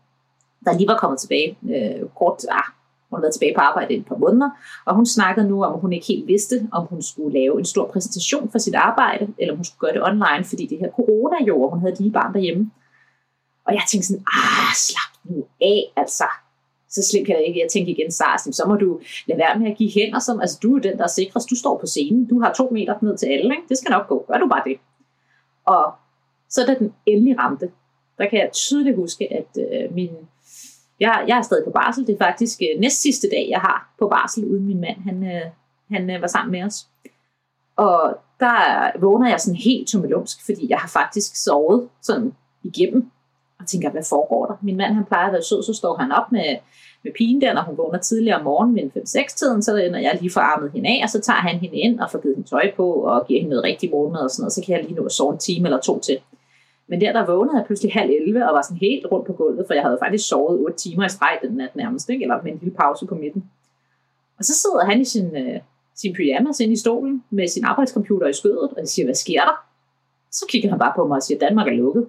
der 0.66 0.78
lige 0.78 0.88
var 0.88 0.98
kommet 0.98 1.20
tilbage, 1.20 1.58
øh, 1.70 2.10
kort, 2.20 2.46
ah, 2.50 2.70
hun 3.12 3.22
var 3.22 3.32
tilbage 3.32 3.54
på 3.56 3.62
arbejde 3.62 3.94
i 3.94 3.98
et 3.98 4.06
par 4.06 4.16
måneder, 4.16 4.50
og 4.86 4.96
hun 4.96 5.06
snakkede 5.06 5.48
nu 5.48 5.64
om, 5.64 5.74
at 5.74 5.80
hun 5.80 5.94
ikke 5.94 6.08
helt 6.08 6.28
vidste, 6.28 6.68
om 6.72 6.86
hun 6.86 7.02
skulle 7.02 7.40
lave 7.40 7.60
en 7.60 7.66
stor 7.66 7.88
præsentation 7.88 8.52
for 8.52 8.58
sit 8.58 8.76
arbejde, 8.76 9.28
eller 9.38 9.54
om 9.54 9.58
hun 9.58 9.66
skulle 9.66 9.80
gøre 9.80 9.94
det 9.94 10.04
online, 10.04 10.44
fordi 10.44 10.66
det 10.66 10.78
her 10.80 10.90
corona 10.90 11.46
jo, 11.48 11.62
og 11.62 11.70
hun 11.70 11.80
havde 11.80 11.94
et 11.94 12.00
lille 12.00 12.14
barn 12.14 12.34
derhjemme. 12.34 12.72
Og 13.66 13.74
jeg 13.74 13.82
tænkte 13.92 14.08
sådan, 14.08 14.24
ah, 14.34 14.74
slap 14.76 15.14
nu 15.24 15.46
af, 15.62 15.84
altså. 15.96 16.24
Så 16.90 17.04
slemt 17.04 17.28
kan 17.28 17.36
jeg 17.36 17.46
ikke. 17.48 17.60
Jeg 17.60 17.70
tænkte 17.70 17.92
igen, 17.92 18.12
Sars, 18.12 18.42
så 18.42 18.64
må 18.68 18.76
du 18.76 19.00
lade 19.28 19.40
være 19.40 19.60
med 19.60 19.72
at 19.72 19.78
give 19.78 19.92
hænder, 19.92 20.20
som, 20.20 20.40
altså 20.42 20.60
du 20.64 20.76
er 20.76 20.80
den, 20.80 20.98
der 20.98 21.04
er 21.04 21.08
sikrest. 21.08 21.50
Du 21.50 21.56
står 21.56 21.78
på 21.78 21.86
scenen, 21.86 22.26
du 22.26 22.42
har 22.42 22.54
to 22.54 22.70
meter 22.72 22.96
ned 23.02 23.18
til 23.18 23.26
alle, 23.26 23.56
ikke? 23.56 23.68
det 23.70 23.78
skal 23.78 23.92
nok 23.92 24.08
gå. 24.08 24.26
Gør 24.28 24.38
du 24.38 24.48
bare 24.48 24.64
det. 24.66 24.78
Og 25.66 25.94
så 26.50 26.62
da 26.68 26.76
den 26.80 26.94
endelig 27.06 27.40
ramte, 27.40 27.72
der 28.18 28.30
kan 28.30 28.40
jeg 28.40 28.50
tydeligt 28.54 28.96
huske, 28.96 29.34
at 29.34 29.48
øh, 29.58 29.96
min, 29.96 30.10
jeg, 31.00 31.26
jeg 31.28 31.38
er 31.38 31.42
stadig 31.42 31.64
på 31.66 31.72
barsel. 31.72 32.08
Det 32.08 32.14
er 32.14 32.26
faktisk 32.26 32.60
øh, 32.62 32.80
næst 32.82 33.02
sidste 33.02 33.30
dag, 33.30 33.48
jeg 33.50 33.60
har 33.60 33.94
på 34.00 34.08
barsel, 34.08 34.46
uden 34.46 34.68
min 34.68 34.82
mand 34.82 34.98
han, 35.04 35.24
øh, 35.24 35.42
han 35.92 36.10
øh, 36.10 36.22
var 36.22 36.28
sammen 36.28 36.52
med 36.52 36.64
os. 36.64 36.88
Og 37.76 38.18
der 38.40 38.92
vågner 39.00 39.30
jeg 39.30 39.40
sådan 39.40 39.60
helt 39.60 39.88
tummelumsk, 39.88 40.46
fordi 40.46 40.70
jeg 40.70 40.78
har 40.78 40.88
faktisk 40.88 41.44
sovet 41.44 41.90
sådan 42.02 42.34
igennem 42.64 43.12
og 43.60 43.68
tænker, 43.68 43.90
hvad 43.90 44.04
foregår 44.10 44.46
der? 44.46 44.56
Min 44.62 44.78
mand 44.78 44.94
han 44.94 45.06
plejer 45.06 45.28
at 45.28 45.34
være 45.34 45.44
sød, 45.44 45.64
så 45.64 45.74
står 45.74 45.96
han 45.98 46.12
op 46.12 46.32
med, 46.32 46.58
med 47.04 47.12
pigen 47.18 47.42
der, 47.42 47.54
når 47.54 47.62
hun 47.62 47.78
vågner 47.78 48.00
tidligere 48.00 48.38
om 48.38 48.44
morgenen 48.44 48.92
ved 48.94 49.02
5-6-tiden, 49.02 49.64
så 49.64 49.90
når 49.92 50.00
jeg 50.00 50.18
lige 50.22 50.32
får 50.34 50.42
armet 50.42 50.72
hende 50.72 50.90
af, 50.90 51.00
og 51.04 51.10
så 51.10 51.20
tager 51.22 51.40
han 51.40 51.60
hende 51.60 51.76
ind 51.76 52.00
og 52.00 52.12
får 52.12 52.22
givet 52.22 52.36
hende 52.36 52.50
tøj 52.50 52.72
på, 52.76 52.92
og 52.92 53.28
giver 53.28 53.40
hende 53.40 53.50
noget 53.50 53.64
rigtig 53.64 53.90
morgenmad 53.90 54.22
og 54.22 54.32
sådan 54.32 54.42
noget, 54.44 54.54
så 54.54 54.64
kan 54.66 54.76
jeg 54.76 54.84
lige 54.84 54.96
nå 54.96 55.06
at 55.06 55.12
sove 55.12 55.34
en 55.34 55.40
time 55.40 55.68
eller 55.68 55.80
to 55.80 56.00
til. 56.00 56.20
Men 56.90 57.02
der, 57.02 57.12
der 57.12 57.26
vågnede 57.26 57.58
jeg 57.58 57.66
pludselig 57.66 57.94
halv 57.94 58.12
11 58.12 58.48
og 58.50 58.54
var 58.56 58.62
sådan 58.62 58.78
helt 58.78 59.06
rundt 59.12 59.28
på 59.28 59.34
gulvet, 59.34 59.68
for 59.68 59.74
jeg 59.74 59.84
havde 59.84 59.98
faktisk 60.02 60.28
sovet 60.28 60.60
8 60.60 60.78
timer 60.78 61.06
i 61.06 61.10
streg 61.10 61.40
den 61.42 61.52
nat 61.52 61.76
nærmest, 61.76 62.10
ikke? 62.10 62.24
eller 62.24 62.42
med 62.44 62.52
en 62.52 62.58
lille 62.62 62.76
pause 62.76 63.08
på 63.08 63.16
midten. 63.16 63.50
Og 64.38 64.44
så 64.46 64.54
sidder 64.62 64.86
han 64.86 65.02
i 65.02 65.06
sin, 65.06 65.36
øh, 65.36 65.60
sin 65.96 66.14
pyjamas 66.14 66.60
inde 66.60 66.74
i 66.74 66.78
stolen 66.78 67.24
med 67.30 67.48
sin 67.48 67.66
arbejdscomputer 67.66 68.28
i 68.28 68.34
skødet, 68.34 68.70
og 68.70 68.78
jeg 68.78 68.88
siger, 68.88 69.06
hvad 69.06 69.16
sker 69.16 69.42
der? 69.42 69.66
Så 70.32 70.46
kigger 70.50 70.70
han 70.70 70.80
bare 70.80 70.94
på 70.96 71.08
mig 71.08 71.16
og 71.16 71.24
siger, 71.24 71.40
Danmark 71.40 71.68
er 71.68 71.72
lukket. 71.72 72.08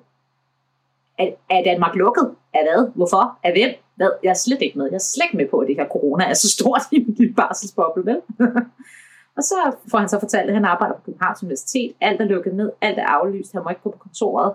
Er, 1.19 1.31
er 1.51 1.63
Danmark 1.65 1.95
lukket? 1.97 2.35
Af 2.55 2.63
hvad? 2.65 2.91
Hvorfor? 2.95 3.39
Af 3.45 3.53
hvem? 3.53 3.71
Hvad? 3.95 4.11
Jeg 4.23 4.31
er 4.31 4.35
slet 4.35 4.63
ikke 4.63 4.79
med. 4.79 4.87
Jeg 4.87 4.95
er 4.95 4.99
slet 4.99 5.25
ikke 5.25 5.37
med 5.37 5.49
på, 5.49 5.59
at 5.59 5.69
det 5.69 5.77
her 5.77 5.89
corona 5.89 6.25
er 6.25 6.35
så 6.35 6.51
stort 6.51 6.81
i 6.93 6.99
min 6.99 7.15
lille 7.15 7.35
barselsboble, 7.35 8.07
vel? 8.07 8.21
og 9.37 9.43
så 9.43 9.77
får 9.91 9.99
han 9.99 10.09
så 10.09 10.21
fortalt, 10.21 10.49
at 10.49 10.55
han 10.55 10.65
arbejder 10.65 10.95
på 10.95 11.01
Københavns 11.07 11.43
Universitet. 11.43 11.93
Alt 12.01 12.21
er 12.21 12.25
lukket 12.25 12.55
ned. 12.55 12.73
Alt 12.81 12.99
er 12.99 13.07
aflyst. 13.07 13.53
Han 13.53 13.63
må 13.65 13.71
ikke 13.71 13.83
gå 13.83 13.91
på 13.91 13.99
kontoret 13.99 14.55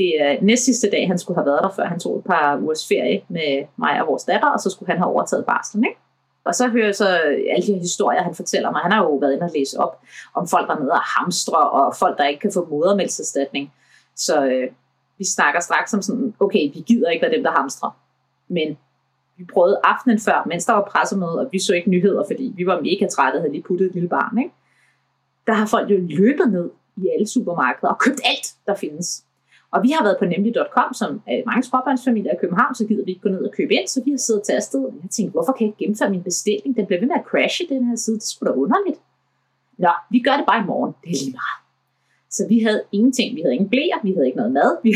det 0.00 0.10
er 0.22 0.38
næst 0.42 0.64
sidste 0.64 0.90
dag, 0.90 1.08
han 1.08 1.18
skulle 1.18 1.36
have 1.36 1.46
været 1.46 1.62
der, 1.62 1.72
før 1.76 1.84
han 1.84 2.00
tog 2.00 2.18
et 2.18 2.24
par 2.24 2.58
ugers 2.62 2.88
ferie 2.88 3.22
med 3.28 3.64
mig 3.76 4.00
og 4.00 4.06
vores 4.06 4.24
datter, 4.24 4.48
og 4.48 4.60
så 4.60 4.70
skulle 4.70 4.90
han 4.92 4.98
have 4.98 5.12
overtaget 5.12 5.46
barslen, 5.46 5.84
ikke? 5.84 6.00
Og 6.44 6.54
så 6.54 6.68
hører 6.68 6.84
jeg 6.84 6.94
så 6.94 7.08
alle 7.52 7.66
de 7.66 7.72
her 7.72 7.80
historier, 7.80 8.22
han 8.22 8.34
fortæller 8.34 8.70
mig. 8.70 8.80
Han 8.80 8.92
har 8.92 9.02
jo 9.02 9.14
været 9.14 9.32
inde 9.32 9.44
og 9.44 9.50
læse 9.54 9.80
op 9.80 10.00
om 10.34 10.48
folk, 10.48 10.68
der 10.68 10.78
nede 10.78 10.92
og 10.92 11.00
hamstre, 11.00 11.70
og 11.70 11.96
folk, 11.96 12.18
der 12.18 12.26
ikke 12.26 12.40
kan 12.40 12.52
få 12.52 12.66
modermældserstatning. 12.70 13.72
Så 14.16 14.44
øh, 14.44 14.68
vi 15.18 15.24
snakker 15.24 15.60
straks 15.60 15.94
om 15.94 16.02
sådan, 16.02 16.34
okay, 16.40 16.62
vi 16.74 16.84
gider 16.86 17.10
ikke 17.10 17.22
være 17.22 17.36
dem, 17.36 17.42
der 17.42 17.50
hamstrer. 17.50 17.90
Men 18.48 18.78
vi 19.36 19.44
prøvede 19.52 19.80
aftenen 19.84 20.18
før, 20.18 20.46
mens 20.46 20.64
der 20.64 20.72
var 20.72 20.84
pressemøde, 20.84 21.38
og 21.38 21.48
vi 21.52 21.58
så 21.58 21.74
ikke 21.74 21.90
nyheder, 21.90 22.24
fordi 22.30 22.52
vi 22.56 22.66
var 22.66 22.80
mega 22.80 23.06
trætte 23.06 23.36
og 23.36 23.40
havde 23.40 23.52
lige 23.52 23.62
puttet 23.62 23.86
et 23.86 23.94
lille 23.94 24.08
barn. 24.08 24.38
Ikke? 24.38 24.54
Der 25.46 25.52
har 25.52 25.66
folk 25.66 25.90
jo 25.90 25.98
løbet 26.00 26.52
ned 26.52 26.70
i 26.96 27.08
alle 27.14 27.28
supermarkeder 27.28 27.92
og 27.92 27.98
købt 27.98 28.20
alt, 28.24 28.54
der 28.66 28.74
findes. 28.74 29.24
Og 29.72 29.82
vi 29.82 29.90
har 29.90 30.02
været 30.02 30.16
på 30.18 30.24
nemlig.com, 30.24 30.94
som 30.94 31.10
er 31.26 31.42
mange 31.46 31.62
småbørnsfamilier 31.62 32.32
i 32.32 32.40
København, 32.40 32.74
så 32.74 32.86
gider 32.86 33.04
vi 33.04 33.10
ikke 33.10 33.22
gå 33.22 33.28
ned 33.28 33.44
og 33.48 33.52
købe 33.52 33.74
ind, 33.74 33.88
så 33.88 34.02
vi 34.04 34.10
har 34.10 34.18
siddet 34.18 34.42
til 34.42 34.52
afsted. 34.52 34.80
Og 34.84 34.94
jeg 35.02 35.10
tænkte, 35.10 35.32
hvorfor 35.32 35.52
kan 35.52 35.60
jeg 35.64 35.68
ikke 35.68 35.78
gennemføre 35.78 36.10
min 36.10 36.22
bestilling? 36.22 36.76
Den 36.76 36.86
bliver 36.86 37.00
ved 37.00 37.08
med 37.08 37.16
at 37.16 37.26
crashe, 37.30 37.64
den 37.68 37.84
her 37.88 37.96
side. 37.96 38.16
Det 38.16 38.28
skulle 38.32 38.52
da 38.52 38.56
underligt. 38.56 39.00
Nå, 39.78 39.92
vi 40.10 40.18
gør 40.18 40.36
det 40.36 40.46
bare 40.46 40.62
i 40.62 40.66
morgen. 40.66 40.92
Det 41.02 41.10
er 41.10 41.20
lige 41.24 41.36
meget. 41.42 41.58
Så 42.30 42.42
vi 42.48 42.58
havde 42.66 42.82
ingenting. 42.92 43.36
Vi 43.36 43.40
havde 43.40 43.54
ingen 43.54 43.70
blæer, 43.70 43.98
vi 44.02 44.12
havde 44.12 44.26
ikke 44.26 44.36
noget 44.36 44.52
mad. 44.52 44.70
Vi 44.82 44.94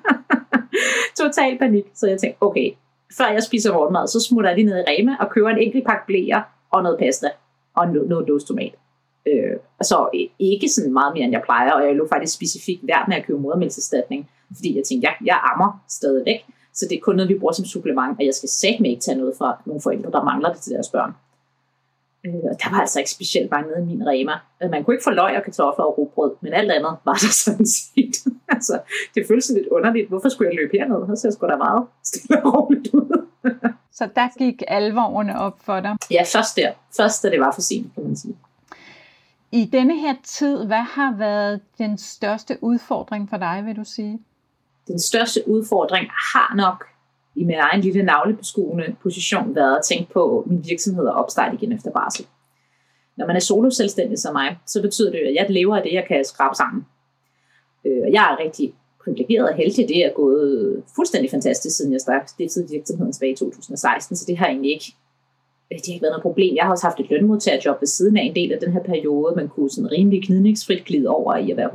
Total 1.20 1.58
panik. 1.58 1.84
Så 1.94 2.06
jeg 2.06 2.18
tænkte, 2.18 2.42
okay, 2.42 2.72
før 3.18 3.28
jeg 3.36 3.42
spiser 3.42 3.72
morgenmad, 3.72 4.06
så 4.06 4.20
smutter 4.20 4.50
jeg 4.50 4.56
lige 4.58 4.68
ned 4.70 4.78
i 4.78 4.84
Rema 4.88 5.16
og 5.20 5.30
køber 5.30 5.48
en 5.48 5.58
enkelt 5.58 5.86
pakke 5.86 6.06
blæer 6.06 6.42
og 6.70 6.82
noget 6.82 6.98
pasta 6.98 7.28
og 7.74 7.88
noget 7.88 8.28
dåstomat. 8.28 8.74
Øh, 9.30 9.56
altså 9.80 10.08
ikke 10.38 10.68
sådan 10.68 10.92
meget 10.92 11.14
mere, 11.14 11.24
end 11.24 11.32
jeg 11.32 11.42
plejer, 11.44 11.72
og 11.72 11.86
jeg 11.86 11.94
lå 11.94 12.08
faktisk 12.08 12.34
specifikt 12.34 12.86
værd 12.86 13.04
med 13.08 13.16
at 13.16 13.26
købe 13.26 13.40
modermælserstatning, 13.40 14.30
fordi 14.56 14.76
jeg 14.76 14.84
tænkte, 14.84 15.08
jeg, 15.08 15.14
jeg 15.26 15.40
ammer 15.52 15.84
stadigvæk, 15.88 16.40
så 16.74 16.86
det 16.90 16.96
er 16.96 17.00
kun 17.00 17.16
noget, 17.16 17.28
vi 17.28 17.38
bruger 17.38 17.52
som 17.52 17.64
supplement, 17.64 18.18
og 18.18 18.24
jeg 18.26 18.34
skal 18.34 18.48
sætte 18.48 18.82
mig 18.82 18.90
ikke 18.90 19.02
tage 19.02 19.18
noget 19.18 19.34
fra 19.38 19.62
nogle 19.66 19.82
forældre, 19.82 20.10
der 20.10 20.24
mangler 20.24 20.52
det 20.52 20.60
til 20.62 20.72
deres 20.72 20.88
børn. 20.88 21.12
Øh, 22.26 22.32
der 22.62 22.70
var 22.70 22.80
altså 22.80 22.98
ikke 22.98 23.10
specielt 23.10 23.50
mange 23.50 23.68
nede 23.70 23.82
i 23.82 23.86
min 23.86 24.06
rema. 24.06 24.32
Øh, 24.62 24.70
man 24.70 24.84
kunne 24.84 24.94
ikke 24.94 25.04
få 25.04 25.10
løg 25.10 25.36
og 25.36 25.42
kartofler 25.44 25.84
og 25.84 25.98
rugbrød, 25.98 26.32
men 26.40 26.52
alt 26.52 26.70
andet 26.70 26.96
var 27.04 27.14
der 27.14 27.32
sådan 27.44 27.66
set. 27.66 28.14
altså, 28.48 28.80
det 29.14 29.26
føltes 29.28 29.50
lidt 29.50 29.68
underligt. 29.68 30.08
Hvorfor 30.08 30.28
skulle 30.28 30.48
jeg 30.50 30.56
løbe 30.56 30.78
herned? 30.78 31.16
Så 31.16 31.22
ser 31.22 31.30
sgu 31.30 31.46
da 31.46 31.56
meget 31.56 31.86
stille 32.04 32.44
og 32.44 32.54
roligt 32.54 32.94
ud. 32.94 33.26
så 33.98 34.08
der 34.14 34.38
gik 34.38 34.62
alvorene 34.68 35.40
op 35.40 35.56
for 35.60 35.80
dig? 35.80 35.96
Ja, 36.10 36.22
først 36.34 36.56
der. 36.56 36.72
Først 36.96 37.22
da 37.22 37.30
det 37.30 37.40
var 37.40 37.52
for 37.52 37.60
sent, 37.60 37.94
kan 37.94 38.04
man 38.04 38.16
sige. 38.16 38.36
I 39.52 39.64
denne 39.72 40.00
her 40.00 40.14
tid, 40.24 40.64
hvad 40.66 40.82
har 40.82 41.16
været 41.16 41.60
den 41.78 41.98
største 41.98 42.58
udfordring 42.60 43.28
for 43.28 43.36
dig, 43.36 43.62
vil 43.66 43.76
du 43.76 43.84
sige? 43.84 44.18
Den 44.88 44.98
største 44.98 45.48
udfordring 45.48 46.06
har 46.10 46.54
nok 46.56 46.84
i 47.34 47.44
min 47.44 47.58
egen 47.58 47.80
lille 47.80 48.02
navlebeskuende 48.02 48.96
position 49.02 49.54
været 49.54 49.76
at 49.76 49.84
tænke 49.84 50.12
på 50.12 50.44
min 50.46 50.64
virksomhed 50.68 51.04
og 51.04 51.14
opstart 51.14 51.54
igen 51.54 51.72
efter 51.72 51.90
barsel. 51.90 52.26
Når 53.16 53.26
man 53.26 53.36
er 53.36 53.40
solo 53.40 53.70
selvstændig 53.70 54.18
som 54.18 54.32
mig, 54.32 54.58
så 54.66 54.82
betyder 54.82 55.10
det, 55.10 55.18
at 55.18 55.34
jeg 55.34 55.46
lever 55.50 55.76
af 55.76 55.82
det, 55.82 55.92
jeg 55.92 56.04
kan 56.08 56.24
skrabe 56.24 56.54
sammen. 56.54 56.86
Øh, 57.84 58.12
jeg 58.12 58.22
er 58.32 58.44
rigtig 58.44 58.74
privilegeret 59.04 59.48
og 59.48 59.54
heldig. 59.54 59.88
Det 59.88 60.04
er 60.06 60.12
gået 60.12 60.82
fuldstændig 60.96 61.30
fantastisk, 61.30 61.76
siden 61.76 61.92
jeg 61.92 62.00
startede 62.00 62.70
virksomheden 62.70 63.12
tilbage 63.12 63.32
i 63.32 63.36
2016, 63.36 64.16
så 64.16 64.24
det 64.26 64.38
har 64.38 64.46
egentlig 64.46 64.72
ikke 64.72 64.94
Øh, 65.72 65.78
det 65.78 65.86
har 65.86 65.92
ikke 65.92 66.02
været 66.02 66.12
noget 66.12 66.22
problem. 66.22 66.56
Jeg 66.56 66.64
har 66.64 66.70
også 66.70 66.86
haft 66.86 67.00
et 67.00 67.10
lønmodtagerjob 67.10 67.80
ved 67.80 67.86
siden 67.86 68.16
af 68.16 68.22
en 68.22 68.34
del 68.34 68.52
af 68.52 68.60
den 68.60 68.72
her 68.72 68.82
periode. 68.82 69.36
Man 69.36 69.48
kunne 69.48 69.70
sådan 69.70 69.92
rimelig 69.92 70.24
knidningsfrit 70.24 70.84
glide 70.84 71.08
over 71.08 71.36
i 71.36 71.50
at 71.50 71.56
være 71.56 71.70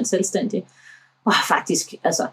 100% 0.00 0.04
selvstændig. 0.04 0.66
Og 1.24 1.32
har 1.32 1.54
faktisk 1.54 1.94
altså, 2.04 2.26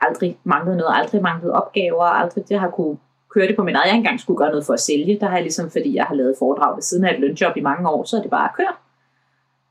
aldrig 0.00 0.38
manglet 0.44 0.76
noget, 0.76 0.92
aldrig 0.94 1.22
manglet 1.22 1.52
opgaver, 1.52 2.04
aldrig 2.04 2.48
det 2.48 2.58
har 2.58 2.70
kunne 2.70 2.96
køre 3.34 3.46
det 3.46 3.56
på 3.56 3.62
min 3.62 3.74
eget. 3.74 3.88
Jeg 3.88 3.96
engang 3.96 4.20
skulle 4.20 4.38
gøre 4.38 4.50
noget 4.50 4.66
for 4.66 4.72
at 4.72 4.80
sælge. 4.80 5.18
Der 5.20 5.26
har 5.26 5.34
jeg 5.34 5.42
ligesom, 5.42 5.70
fordi 5.70 5.94
jeg 5.94 6.04
har 6.04 6.14
lavet 6.14 6.36
foredrag 6.38 6.76
ved 6.76 6.82
siden 6.82 7.04
af 7.04 7.14
et 7.14 7.20
lønjob 7.20 7.56
i 7.56 7.60
mange 7.60 7.88
år, 7.88 8.04
så 8.04 8.16
er 8.16 8.22
det 8.22 8.30
bare 8.30 8.48
at 8.48 8.56
køre. 8.56 8.74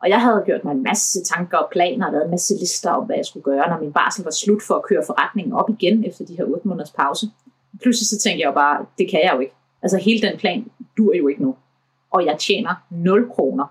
Og 0.01 0.09
jeg 0.09 0.21
havde 0.21 0.43
gjort 0.45 0.63
mig 0.63 0.71
en 0.71 0.83
masse 0.83 1.24
tanker 1.24 1.57
og 1.57 1.69
planer 1.71 2.05
og 2.05 2.12
lavet 2.12 2.25
en 2.25 2.31
masse 2.31 2.55
lister 2.59 2.91
om, 2.91 3.05
hvad 3.05 3.15
jeg 3.15 3.25
skulle 3.25 3.43
gøre, 3.43 3.69
når 3.69 3.79
min 3.79 3.93
barsel 3.93 4.24
var 4.24 4.31
slut 4.31 4.62
for 4.67 4.75
at 4.75 4.83
køre 4.83 5.03
forretningen 5.05 5.53
op 5.53 5.69
igen 5.69 6.05
efter 6.05 6.25
de 6.25 6.38
her 6.38 6.45
8 6.45 6.67
måneders 6.67 6.91
pause. 6.91 7.25
Pludselig 7.81 8.07
så 8.07 8.17
tænkte 8.19 8.41
jeg 8.41 8.48
jo 8.48 8.53
bare, 8.53 8.86
det 8.98 9.09
kan 9.09 9.21
jeg 9.24 9.31
jo 9.36 9.39
ikke. 9.39 9.55
Altså 9.81 9.98
hele 9.98 10.27
den 10.27 10.38
plan 10.38 10.71
dur 10.98 11.13
jo 11.13 11.27
ikke 11.27 11.43
nu. 11.43 11.55
Og 12.12 12.25
jeg 12.25 12.38
tjener 12.39 12.75
0 12.89 13.29
kroner 13.29 13.65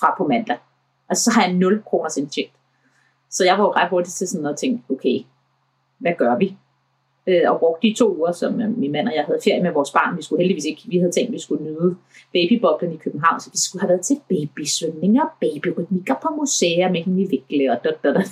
fra 0.00 0.14
på 0.18 0.28
mandag. 0.28 0.56
Altså 1.08 1.24
så 1.24 1.30
har 1.30 1.44
jeg 1.44 1.52
0 1.52 1.82
kroners 1.82 2.16
indtægt. 2.16 2.52
Så 3.30 3.44
jeg 3.44 3.58
var 3.58 3.64
jo 3.64 3.72
ret 3.72 3.88
hurtigt 3.88 4.16
til 4.16 4.28
sådan 4.28 4.42
noget 4.42 4.54
og 4.54 4.58
tænkte, 4.58 4.92
okay, 4.92 5.18
hvad 5.98 6.12
gør 6.18 6.36
vi? 6.36 6.56
Øh, 7.26 7.50
og 7.50 7.58
brugte 7.58 7.88
de 7.88 7.94
to 7.94 8.16
uger, 8.16 8.32
som 8.32 8.60
øh, 8.60 8.78
min 8.78 8.92
mand 8.92 9.08
og 9.08 9.14
jeg 9.14 9.24
havde 9.24 9.40
ferie 9.44 9.62
med 9.62 9.72
vores 9.72 9.90
barn. 9.90 10.16
Vi 10.16 10.22
skulle 10.22 10.40
heldigvis 10.42 10.64
ikke, 10.64 10.82
vi 10.84 10.98
havde 10.98 11.12
tænkt, 11.12 11.28
at 11.28 11.32
vi 11.32 11.40
skulle 11.40 11.64
nyde 11.64 11.96
babyboblen 12.32 12.92
i 12.92 12.96
København, 12.96 13.40
så 13.40 13.50
vi 13.52 13.58
skulle 13.58 13.80
have 13.80 13.88
været 13.88 14.00
til 14.00 14.20
babysvømning 14.28 15.22
og 15.22 15.28
babyrytmikker 15.40 16.14
på 16.22 16.28
museer 16.40 16.88
med 16.92 17.00
hende 17.02 17.22
i 17.22 17.28
vikle 17.28 17.72
og 17.72 17.84
dot, 17.84 18.04
dot, 18.04 18.14
dot. 18.14 18.26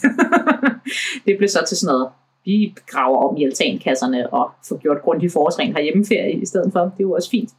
det 1.26 1.38
blev 1.38 1.48
så 1.48 1.64
til 1.68 1.76
sådan 1.76 1.92
noget, 1.92 2.08
vi 2.44 2.74
graver 2.86 3.18
om 3.18 3.36
i 3.36 3.44
altankasserne 3.44 4.32
og 4.32 4.50
får 4.68 4.76
gjort 4.76 5.02
grundig 5.02 5.32
forårsren 5.32 5.72
herhjemmeferie 5.76 6.32
i 6.32 6.46
stedet 6.46 6.72
for. 6.72 6.92
Det 6.98 7.06
var 7.06 7.14
også 7.14 7.30
fint. 7.30 7.50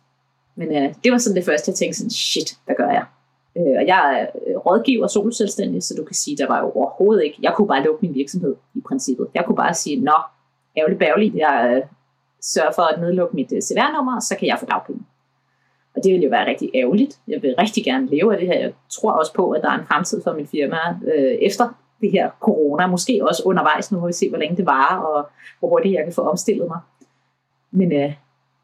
Men 0.56 0.68
øh, 0.78 0.94
det 1.04 1.12
var 1.12 1.18
sådan 1.18 1.36
det 1.36 1.46
første, 1.46 1.70
jeg 1.70 1.76
tænkte 1.76 1.98
sådan, 1.98 2.10
shit, 2.10 2.50
hvad 2.66 2.76
gør 2.76 2.90
jeg? 2.90 3.06
Øh, 3.58 3.76
og 3.80 3.88
jeg 3.88 4.02
er 4.20 4.22
øh, 4.22 4.58
rådgiver 4.58 5.08
solselvstændig, 5.08 5.14
soloselvstændig, 5.14 5.84
så 5.84 5.94
du 5.98 6.04
kan 6.04 6.16
sige, 6.16 6.38
der 6.38 6.48
var 6.48 6.60
jo 6.60 6.72
overhovedet 6.72 7.24
ikke, 7.24 7.38
jeg 7.42 7.54
kunne 7.56 7.68
bare 7.68 7.84
lukke 7.84 8.06
min 8.06 8.16
virksomhed 8.16 8.56
i 8.76 8.82
princippet. 8.88 9.28
Jeg 9.34 9.44
kunne 9.46 9.56
bare 9.56 9.74
sige, 9.74 10.02
nå, 10.02 10.18
ærgerligt 10.78 11.00
bærgerligt, 11.00 11.36
jeg 11.36 11.74
øh, 11.76 11.82
sørger 12.42 12.72
for 12.72 12.82
at 12.82 13.00
nedlukke 13.00 13.36
mit 13.36 13.52
øh, 13.56 13.62
CVR-nummer, 13.62 14.20
så 14.20 14.36
kan 14.40 14.48
jeg 14.48 14.58
få 14.60 14.66
dagpenge. 14.66 15.04
Og 15.96 16.04
det 16.04 16.12
ville 16.12 16.24
jo 16.24 16.30
være 16.30 16.48
rigtig 16.48 16.70
ærgerligt. 16.76 17.20
Jeg 17.28 17.42
vil 17.42 17.56
rigtig 17.56 17.84
gerne 17.84 18.08
leve 18.08 18.34
af 18.34 18.40
det 18.40 18.48
her. 18.48 18.60
Jeg 18.60 18.74
tror 18.90 19.12
også 19.12 19.34
på, 19.34 19.52
at 19.52 19.62
der 19.62 19.70
er 19.70 19.80
en 19.80 19.88
fremtid 19.88 20.24
for 20.24 20.34
mit 20.34 20.50
firma 20.50 20.78
øh, 21.14 21.34
efter 21.42 21.70
det 22.02 22.12
her 22.12 22.30
corona. 22.40 22.88
Måske 22.88 23.22
også 23.28 23.44
undervejs. 23.46 23.92
Nu 23.92 24.00
må 24.00 24.08
vi 24.08 24.14
se, 24.14 24.30
hvor 24.30 24.38
længe 24.38 24.58
det 24.58 24.66
varer, 24.66 25.00
og 25.00 25.30
hvor 25.60 25.70
hurtigt 25.70 25.94
jeg 25.94 26.04
kan 26.04 26.14
få 26.14 26.22
omstillet 26.22 26.68
mig. 26.68 26.80
Men 27.72 27.92
øh, 27.92 28.14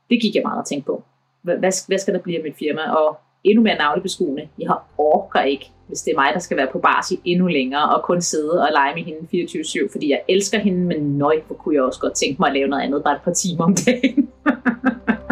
det 0.10 0.22
gik 0.22 0.36
jeg 0.36 0.44
meget 0.46 0.60
at 0.60 0.66
tænke 0.66 0.86
på. 0.86 1.04
Hvad, 1.42 1.88
hvad 1.88 1.98
skal 1.98 2.14
der 2.14 2.20
blive 2.20 2.38
af 2.38 2.44
mit 2.44 2.56
firma? 2.60 2.92
Og 2.92 3.18
endnu 3.44 3.64
mere 3.64 3.78
navlebeskuende. 3.78 4.48
Jeg 4.60 4.76
orker 4.98 5.42
ikke, 5.42 5.72
hvis 5.88 6.02
det 6.02 6.12
er 6.12 6.16
mig, 6.16 6.32
der 6.34 6.40
skal 6.40 6.58
være 6.58 6.68
på 6.72 6.80
barsel 6.80 7.18
endnu 7.26 7.48
længere, 7.48 7.96
og 7.96 8.04
kun 8.04 8.22
sidde 8.22 8.62
og 8.62 8.70
lege 8.72 8.96
med 8.96 9.04
hende 9.04 9.48
24-7, 9.88 9.92
fordi 9.92 10.10
jeg 10.10 10.22
elsker 10.30 10.60
hende, 10.60 10.80
men 10.80 11.18
nøj, 11.18 11.42
hvor 11.48 11.56
kunne 11.56 11.76
jeg 11.76 11.84
også 11.84 12.00
godt 12.00 12.14
tænke 12.14 12.36
mig 12.40 12.48
at 12.48 12.54
lave 12.54 12.68
noget 12.68 12.84
andet 12.84 13.04
bare 13.04 13.16
et 13.16 13.22
par 13.22 13.34
timer 13.34 13.64
om 13.64 13.76
dagen. 13.76 14.30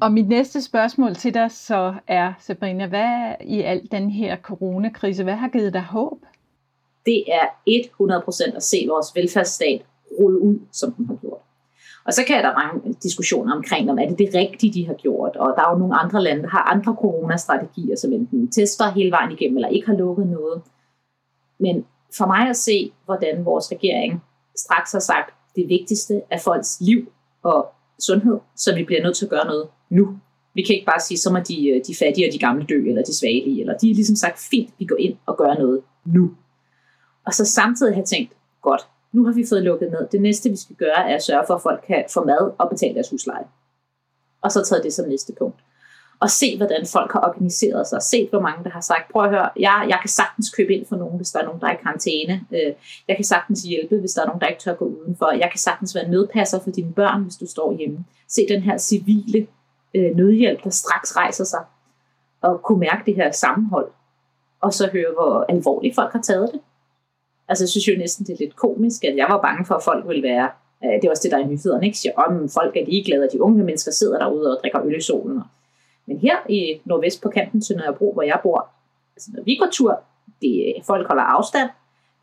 Og 0.00 0.12
mit 0.12 0.28
næste 0.28 0.62
spørgsmål 0.62 1.14
til 1.14 1.34
dig 1.34 1.50
så 1.50 1.94
er, 2.06 2.32
Sabrina, 2.38 2.86
hvad 2.86 3.34
i 3.44 3.60
al 3.60 3.88
den 3.90 4.10
her 4.10 4.36
coronakrise, 4.36 5.24
hvad 5.24 5.34
har 5.34 5.48
givet 5.48 5.72
dig 5.72 5.82
håb? 5.82 6.18
Det 7.06 7.24
er 7.28 7.46
100% 8.52 8.56
at 8.56 8.62
se 8.62 8.86
vores 8.88 9.06
velfærdsstat 9.14 9.82
rulle 10.20 10.40
ud, 10.40 10.58
som 10.72 10.92
den 10.92 11.06
har 11.06 11.14
gjort. 11.14 11.40
Og 12.04 12.12
så 12.12 12.24
kan 12.26 12.44
der 12.44 12.52
mange 12.54 12.94
diskussioner 13.02 13.56
omkring, 13.56 13.90
om 13.90 13.98
er 13.98 14.08
det 14.08 14.18
det 14.18 14.34
rigtige, 14.34 14.72
de 14.72 14.86
har 14.86 14.94
gjort. 14.94 15.36
Og 15.36 15.54
der 15.56 15.62
er 15.62 15.72
jo 15.72 15.78
nogle 15.78 15.98
andre 15.98 16.22
lande, 16.22 16.42
der 16.42 16.48
har 16.48 16.62
andre 16.62 16.94
coronastrategier, 16.94 17.96
som 17.96 18.12
enten 18.12 18.50
tester 18.50 18.90
hele 18.90 19.10
vejen 19.10 19.32
igennem, 19.32 19.56
eller 19.56 19.68
ikke 19.68 19.86
har 19.86 19.96
lukket 19.96 20.26
noget. 20.26 20.62
Men 21.58 21.86
for 22.16 22.26
mig 22.26 22.48
at 22.48 22.56
se, 22.56 22.92
hvordan 23.04 23.44
vores 23.44 23.72
regering 23.72 24.22
straks 24.56 24.92
har 24.92 24.98
sagt, 24.98 25.34
det 25.56 25.68
vigtigste 25.68 26.22
er 26.30 26.38
folks 26.38 26.80
liv 26.80 27.12
og 27.42 27.72
sundhed, 28.04 28.38
så 28.56 28.74
vi 28.74 28.84
bliver 28.84 29.02
nødt 29.02 29.16
til 29.16 29.24
at 29.24 29.30
gøre 29.30 29.46
noget 29.46 29.68
nu. 29.90 30.18
Vi 30.54 30.62
kan 30.62 30.74
ikke 30.74 30.86
bare 30.86 31.00
sige, 31.00 31.18
så 31.18 31.32
må 31.32 31.38
de, 31.38 31.68
øh, 31.68 31.82
de 31.86 31.94
fattige 31.94 32.28
og 32.28 32.32
de 32.32 32.38
gamle 32.38 32.66
dø, 32.66 32.88
eller 32.88 33.02
de 33.02 33.16
svage, 33.16 33.60
eller 33.60 33.78
de 33.78 33.90
er 33.90 33.94
ligesom 33.94 34.16
sagt, 34.16 34.38
fint, 34.50 34.70
vi 34.78 34.84
går 34.84 34.96
ind 34.96 35.16
og 35.26 35.36
gør 35.36 35.54
noget 35.54 35.82
nu. 36.04 36.34
Og 37.26 37.34
så 37.34 37.44
samtidig 37.44 37.94
have 37.94 38.04
tænkt, 38.04 38.32
godt, 38.62 38.82
nu 39.12 39.24
har 39.24 39.32
vi 39.32 39.44
fået 39.48 39.62
lukket 39.62 39.90
ned. 39.90 40.08
Det 40.12 40.20
næste, 40.20 40.50
vi 40.50 40.56
skal 40.56 40.76
gøre, 40.76 41.10
er 41.10 41.14
at 41.14 41.22
sørge 41.22 41.44
for, 41.46 41.54
at 41.54 41.62
folk 41.62 41.84
kan 41.86 42.04
få 42.14 42.24
mad 42.24 42.52
og 42.58 42.70
betale 42.70 42.94
deres 42.94 43.10
husleje. 43.10 43.44
Og 44.42 44.52
så 44.52 44.64
taget 44.64 44.84
det 44.84 44.92
som 44.92 45.08
næste 45.08 45.32
punkt. 45.38 45.56
Og 46.20 46.30
se, 46.30 46.56
hvordan 46.56 46.86
folk 46.86 47.12
har 47.12 47.20
organiseret 47.20 47.86
sig. 47.86 48.02
Se, 48.02 48.28
hvor 48.30 48.40
mange, 48.40 48.64
der 48.64 48.70
har 48.70 48.80
sagt, 48.80 49.12
prøv 49.12 49.24
at 49.24 49.30
høre, 49.30 49.50
jeg, 49.56 49.86
jeg 49.88 49.98
kan 50.02 50.08
sagtens 50.08 50.50
købe 50.50 50.74
ind 50.74 50.86
for 50.86 50.96
nogen, 50.96 51.16
hvis 51.16 51.30
der 51.30 51.40
er 51.40 51.44
nogen, 51.44 51.60
der 51.60 51.66
er 51.66 51.72
i 51.72 51.82
karantæne. 51.82 52.44
Øh, 52.52 52.72
jeg 53.08 53.16
kan 53.16 53.24
sagtens 53.24 53.62
hjælpe, 53.62 53.96
hvis 53.96 54.12
der 54.12 54.22
er 54.22 54.26
nogen, 54.26 54.40
der 54.40 54.46
ikke 54.46 54.60
tør 54.60 54.74
gå 54.74 54.84
udenfor. 54.84 55.32
Jeg 55.32 55.50
kan 55.50 55.58
sagtens 55.58 55.94
være 55.94 56.08
nødpasser 56.08 56.60
for 56.60 56.70
dine 56.70 56.92
børn, 56.92 57.22
hvis 57.22 57.36
du 57.36 57.46
står 57.46 57.76
hjemme. 57.76 58.04
Se 58.28 58.46
den 58.48 58.62
her 58.62 58.78
civile 58.78 59.46
øh, 59.94 60.16
nødhjælp, 60.16 60.64
der 60.64 60.70
straks 60.70 61.16
rejser 61.16 61.44
sig. 61.44 61.64
Og 62.40 62.62
kunne 62.62 62.80
mærke 62.80 63.02
det 63.06 63.14
her 63.14 63.30
sammenhold. 63.32 63.90
Og 64.60 64.74
så 64.74 64.88
høre, 64.92 65.12
hvor 65.12 65.44
alvorligt 65.48 65.94
folk 65.94 66.12
har 66.12 66.22
taget 66.22 66.50
det. 66.52 66.60
Altså, 67.48 67.64
jeg 67.64 67.68
synes 67.68 67.88
jo 67.88 67.94
næsten, 67.98 68.26
det 68.26 68.32
er 68.32 68.36
lidt 68.40 68.56
komisk, 68.56 69.04
at 69.04 69.16
jeg 69.16 69.26
var 69.28 69.40
bange 69.40 69.66
for, 69.66 69.74
at 69.74 69.82
folk 69.82 70.08
ville 70.08 70.22
være, 70.22 70.50
øh, 70.84 70.92
det 70.92 71.04
er 71.04 71.10
også 71.10 71.22
det, 71.22 71.30
der 71.30 71.38
er 71.38 71.42
i 71.42 71.46
nyhederne, 71.46 71.86
ikke? 71.86 71.98
Siger, 71.98 72.14
om 72.14 72.48
folk 72.48 72.76
er 72.76 72.84
ligeglade, 72.84 73.24
at 73.24 73.32
de 73.32 73.42
unge 73.42 73.64
mennesker 73.64 73.92
sidder 73.92 74.18
derude 74.18 74.56
og 74.56 74.60
drikker 74.62 74.84
øl 74.84 74.96
i 74.96 75.00
solen. 75.00 75.42
Men 76.10 76.18
her 76.18 76.36
i 76.48 76.80
nordvest 76.84 77.22
på 77.22 77.28
kanten 77.28 77.60
til 77.60 77.76
Nørrebro, 77.76 78.12
hvor 78.12 78.22
jeg 78.22 78.40
bor, 78.42 78.68
altså 79.16 79.30
når 79.34 79.42
vi 79.42 79.54
går 79.54 79.68
tur, 79.72 80.00
det, 80.42 80.54
øh, 80.66 80.84
folk 80.84 81.06
holder 81.06 81.22
afstand. 81.22 81.70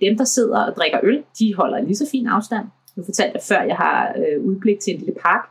Dem, 0.01 0.17
der 0.17 0.23
sidder 0.23 0.59
og 0.65 0.75
drikker 0.75 0.99
øl, 1.03 1.23
de 1.39 1.55
holder 1.55 1.81
lige 1.81 1.95
så 1.95 2.09
fin 2.11 2.27
afstand. 2.27 2.65
Nu 2.95 3.03
fortalte 3.03 3.35
jeg 3.35 3.43
før, 3.43 3.61
jeg 3.61 3.75
har 3.75 4.13
øh, 4.17 4.45
udblik 4.45 4.79
til 4.79 4.93
en 4.93 4.99
lille 4.99 5.15
park, 5.21 5.49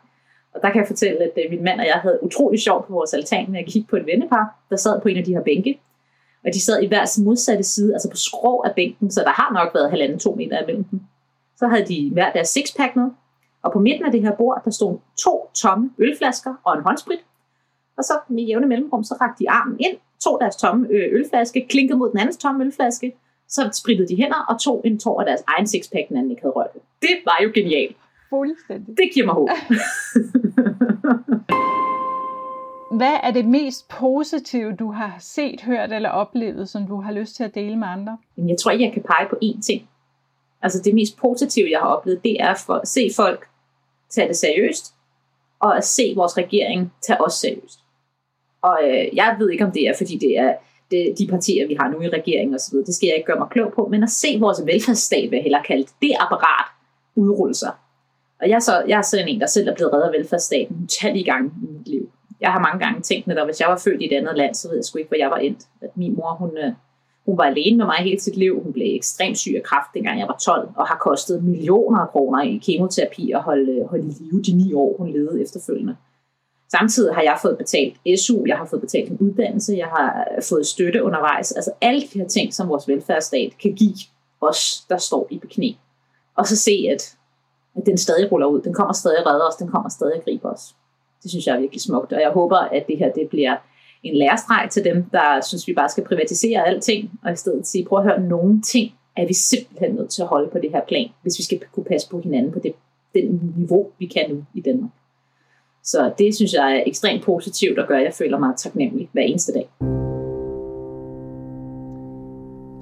og 0.55 0.63
der 0.63 0.71
kan 0.71 0.81
jeg 0.81 0.87
fortælle, 0.87 1.19
at 1.19 1.33
øh, 1.45 1.51
min 1.51 1.65
mand 1.65 1.81
og 1.81 1.87
jeg 1.87 2.01
havde 2.03 2.19
utrolig 2.23 2.61
sjov 2.61 2.87
på 2.87 2.93
vores 2.93 3.15
altan 3.15 3.51
med 3.51 3.61
at 3.61 3.67
kigge 3.67 3.89
på 3.89 3.97
et 3.97 4.07
vennepar, 4.07 4.45
der 4.71 4.77
sad 4.77 5.01
på 5.01 5.09
en 5.09 5.17
af 5.17 5.25
de 5.25 5.35
her 5.35 5.43
bænke 5.43 5.81
og 6.47 6.55
de 6.55 6.61
sad 6.61 6.83
i 6.83 6.87
hver 6.87 7.05
sin 7.05 7.25
modsatte 7.25 7.65
side, 7.65 7.93
altså 7.93 8.11
på 8.11 8.17
skrå 8.17 8.63
af 8.63 8.75
bænken, 8.75 9.11
så 9.11 9.21
der 9.21 9.31
har 9.31 9.53
nok 9.53 9.75
været 9.75 9.91
halvanden 9.91 10.19
to 10.19 10.35
meter 10.35 10.63
imellem 10.63 10.85
dem. 10.85 11.01
Så 11.57 11.67
havde 11.67 11.87
de 11.87 12.11
hver 12.13 12.33
deres 12.33 12.49
sixpack 12.49 12.97
med, 12.97 13.11
og 13.63 13.73
på 13.73 13.79
midten 13.79 14.07
af 14.07 14.13
det 14.13 14.23
her 14.23 14.37
bord, 14.37 14.63
der 14.65 14.71
stod 14.71 14.99
to 15.25 15.51
tomme 15.55 15.91
ølflasker 15.99 16.55
og 16.65 16.77
en 16.77 16.83
håndsprit. 16.83 17.19
Og 17.99 18.05
så 18.05 18.19
med 18.29 18.43
jævne 18.43 18.67
mellemrum, 18.67 19.05
så 19.05 19.15
rakte 19.21 19.45
de 19.45 19.51
armen 19.51 19.77
ind, 19.81 19.97
tog 20.25 20.39
deres 20.41 20.57
tomme 20.57 20.89
ølflaske, 20.91 21.67
klinkede 21.69 21.99
mod 21.99 22.11
den 22.11 22.19
andens 22.19 22.37
tomme 22.37 22.65
ølflaske, 22.65 23.13
så 23.49 23.71
sprittede 23.73 24.09
de 24.09 24.17
hænder 24.17 24.45
og 24.49 24.61
tog 24.61 24.83
en 24.85 24.99
tår 24.99 25.21
af 25.21 25.27
deres 25.27 25.43
egen 25.47 25.67
sixpack, 25.67 26.09
den 26.09 26.17
anden 26.17 26.31
ikke 26.31 26.43
havde 26.43 26.53
rørt 26.53 26.73
Det 27.03 27.17
var 27.25 27.39
jo 27.43 27.51
genialt. 27.55 27.97
Fuldstændig. 28.31 28.97
Det 28.97 29.11
giver 29.15 29.27
mig 29.27 29.35
håb. 29.35 29.49
Hvad 32.99 33.17
er 33.23 33.31
det 33.31 33.45
mest 33.45 33.89
positive, 33.89 34.77
du 34.77 34.93
har 34.93 35.17
set, 35.21 35.61
hørt 35.61 35.93
eller 35.93 36.09
oplevet, 36.09 36.69
som 36.69 36.87
du 36.87 37.01
har 37.01 37.13
lyst 37.13 37.37
til 37.37 37.45
at 37.45 37.55
dele 37.55 37.77
med 37.77 37.89
andre? 37.89 38.19
Jeg 38.37 38.59
tror 38.59 38.71
ikke, 38.71 38.85
jeg 38.85 38.93
kan 38.93 39.03
pege 39.03 39.29
på 39.31 39.37
én 39.45 39.61
ting. 39.63 39.89
Altså 40.63 40.83
det 40.85 40.95
mest 40.95 41.17
positive, 41.17 41.71
jeg 41.71 41.81
har 41.81 41.87
oplevet, 41.87 42.25
det 42.25 42.41
er 42.41 42.55
for 42.67 42.75
at 42.75 42.89
se 42.89 43.11
folk 43.17 43.49
tage 44.11 44.29
det 44.29 44.37
seriøst, 44.37 44.95
og 45.61 45.77
at 45.77 45.85
se 45.85 46.13
vores 46.17 46.37
regering 46.37 46.93
tage 47.07 47.21
os 47.21 47.35
seriøst. 47.35 47.81
Og 48.63 48.79
øh, 48.85 49.17
jeg 49.17 49.37
ved 49.39 49.51
ikke, 49.51 49.65
om 49.65 49.73
det 49.73 49.89
er, 49.89 49.95
fordi 49.97 50.17
det 50.17 50.39
er 50.39 50.55
det, 50.91 51.19
de 51.19 51.27
partier, 51.27 51.67
vi 51.67 51.77
har 51.81 51.91
nu 51.91 52.01
i 52.01 52.09
regeringen 52.09 52.55
osv., 52.55 52.77
det 52.79 52.95
skal 52.95 53.07
jeg 53.07 53.17
ikke 53.17 53.27
gøre 53.27 53.39
mig 53.39 53.49
klog 53.51 53.73
på, 53.73 53.89
men 53.91 54.03
at 54.03 54.11
se 54.11 54.37
vores 54.41 54.67
velfærdsstat, 54.67 55.29
hvad 55.29 55.39
heller 55.39 55.63
kaldt, 55.63 55.89
det 56.03 56.13
apparat 56.21 56.67
udrulle 57.17 57.55
sig. 57.55 57.73
Og 58.41 58.49
jeg 58.49 58.55
er, 58.55 58.61
så, 58.61 58.83
jeg 58.89 58.99
er 58.99 59.03
sådan 59.03 59.29
en, 59.29 59.41
der 59.41 59.47
selv 59.47 59.69
er 59.69 59.75
blevet 59.75 59.93
reddet 59.93 60.07
af 60.07 60.13
velfærdsstaten 60.13 60.77
utallige 60.85 61.25
gange 61.25 61.51
i 61.63 61.73
mit 61.73 61.89
liv. 61.89 62.11
Jeg 62.41 62.53
har 62.53 62.61
mange 62.61 62.85
gange 62.85 63.01
tænkt, 63.01 63.29
at 63.29 63.45
hvis 63.45 63.61
jeg 63.61 63.69
var 63.69 63.81
født 63.85 64.03
i 64.03 64.05
et 64.05 64.17
andet 64.19 64.37
land, 64.37 64.55
så 64.55 64.69
ved 64.69 64.77
jeg 64.77 64.85
sgu 64.85 64.99
ikke, 64.99 65.09
hvor 65.09 65.19
jeg 65.19 65.31
var 65.31 65.37
endt. 65.37 65.61
At 65.81 65.97
min 65.97 66.17
mor, 66.17 66.37
hun, 66.39 66.59
øh, 66.59 66.73
hun 67.27 67.39
var 67.39 67.45
alene 67.45 67.77
med 67.77 67.85
mig 67.85 67.97
hele 67.97 68.21
sit 68.21 68.37
liv. 68.37 68.63
Hun 68.63 68.73
blev 68.73 68.97
ekstremt 68.97 69.39
syg 69.39 69.55
af 69.57 69.63
kræft, 69.63 69.95
dengang 69.95 70.19
jeg 70.21 70.29
var 70.29 70.39
12, 70.45 70.69
og 70.77 70.87
har 70.87 70.99
kostet 70.99 71.45
millioner 71.45 71.99
af 71.99 72.09
kroner 72.09 72.43
i 72.43 72.57
kemoterapi 72.67 73.33
og 73.35 73.43
holde, 73.43 73.73
øh, 73.73 73.87
holde 73.87 74.05
i 74.05 74.13
live 74.21 74.43
de 74.43 74.53
ni 74.53 74.73
år, 74.73 74.97
hun 74.99 75.09
levede 75.09 75.43
efterfølgende. 75.43 75.97
Samtidig 76.71 77.15
har 77.15 77.23
jeg 77.23 77.39
fået 77.43 77.59
betalt 77.59 77.97
SU, 78.21 78.45
jeg 78.47 78.57
har 78.57 78.67
fået 78.67 78.81
betalt 78.81 79.11
en 79.11 79.19
uddannelse, 79.21 79.75
jeg 79.77 79.87
har 79.87 80.29
fået 80.49 80.67
støtte 80.67 81.03
undervejs. 81.03 81.53
Altså 81.53 81.73
alle 81.81 82.01
de 82.01 82.19
her 82.19 82.29
ting, 82.29 82.55
som 82.55 82.69
vores 82.69 82.89
velfærdsstat 82.89 83.53
kan 83.63 83.75
give 83.75 83.95
os, 84.41 84.87
der 84.89 84.97
står 84.97 85.27
i 85.31 85.39
beknæ. 85.39 85.71
Og 86.37 86.47
så 86.47 86.57
se, 86.57 86.89
at, 86.93 87.17
at 87.77 87.87
den 87.87 87.99
stadig 87.99 88.33
ruller 88.33 88.47
ud. 88.47 88.63
Den 88.63 88.75
kommer 88.75 88.93
stadig 88.93 89.19
at 89.19 89.27
redde 89.27 89.47
os, 89.49 89.57
den 89.57 89.69
kommer 89.69 89.89
stadig 89.89 90.15
at 90.17 90.25
gribe 90.25 90.45
os. 90.45 90.75
Det 91.23 91.31
synes 91.31 91.47
jeg 91.47 91.57
er 91.57 91.61
virkelig 91.61 91.83
smukt, 91.83 92.13
og 92.13 92.21
jeg 92.21 92.31
håber, 92.31 92.57
at 92.57 92.87
det 92.89 92.99
her 92.99 93.13
det 93.13 93.29
bliver 93.29 93.57
en 94.03 94.17
lærestreg 94.17 94.69
til 94.71 94.85
dem, 94.85 95.05
der 95.05 95.41
synes, 95.41 95.69
vi 95.69 95.75
bare 95.75 95.89
skal 95.89 96.05
privatisere 96.05 96.67
alting, 96.67 97.11
og 97.25 97.33
i 97.33 97.37
stedet 97.37 97.67
sige, 97.67 97.85
prøv 97.85 97.99
at 97.99 98.05
høre, 98.05 98.21
nogle 98.21 98.63
ting 98.63 98.95
er 99.17 99.27
vi 99.27 99.33
simpelthen 99.33 99.95
nødt 99.95 100.11
til 100.11 100.23
at 100.23 100.29
holde 100.29 100.51
på 100.51 100.59
det 100.59 100.71
her 100.71 100.81
plan, 100.89 101.09
hvis 101.23 101.39
vi 101.39 101.43
skal 101.43 101.61
kunne 101.73 101.85
passe 101.85 102.09
på 102.09 102.21
hinanden 102.21 102.53
på 102.53 102.59
det, 102.59 102.75
den 103.15 103.55
niveau, 103.57 103.91
vi 103.99 104.07
kan 104.07 104.31
nu 104.31 104.45
i 104.55 104.61
Danmark. 104.61 104.91
Så 105.87 106.15
det 106.19 106.35
synes 106.35 106.53
jeg 106.53 106.77
er 106.77 106.83
ekstremt 106.87 107.25
positivt 107.25 107.79
og 107.79 107.89
gør, 107.89 107.97
at 107.97 108.05
jeg 108.05 108.15
føler 108.15 108.39
mig 108.39 108.57
taknemmelig 108.57 109.09
hver 109.13 109.23
eneste 109.23 109.53
dag. 109.53 109.69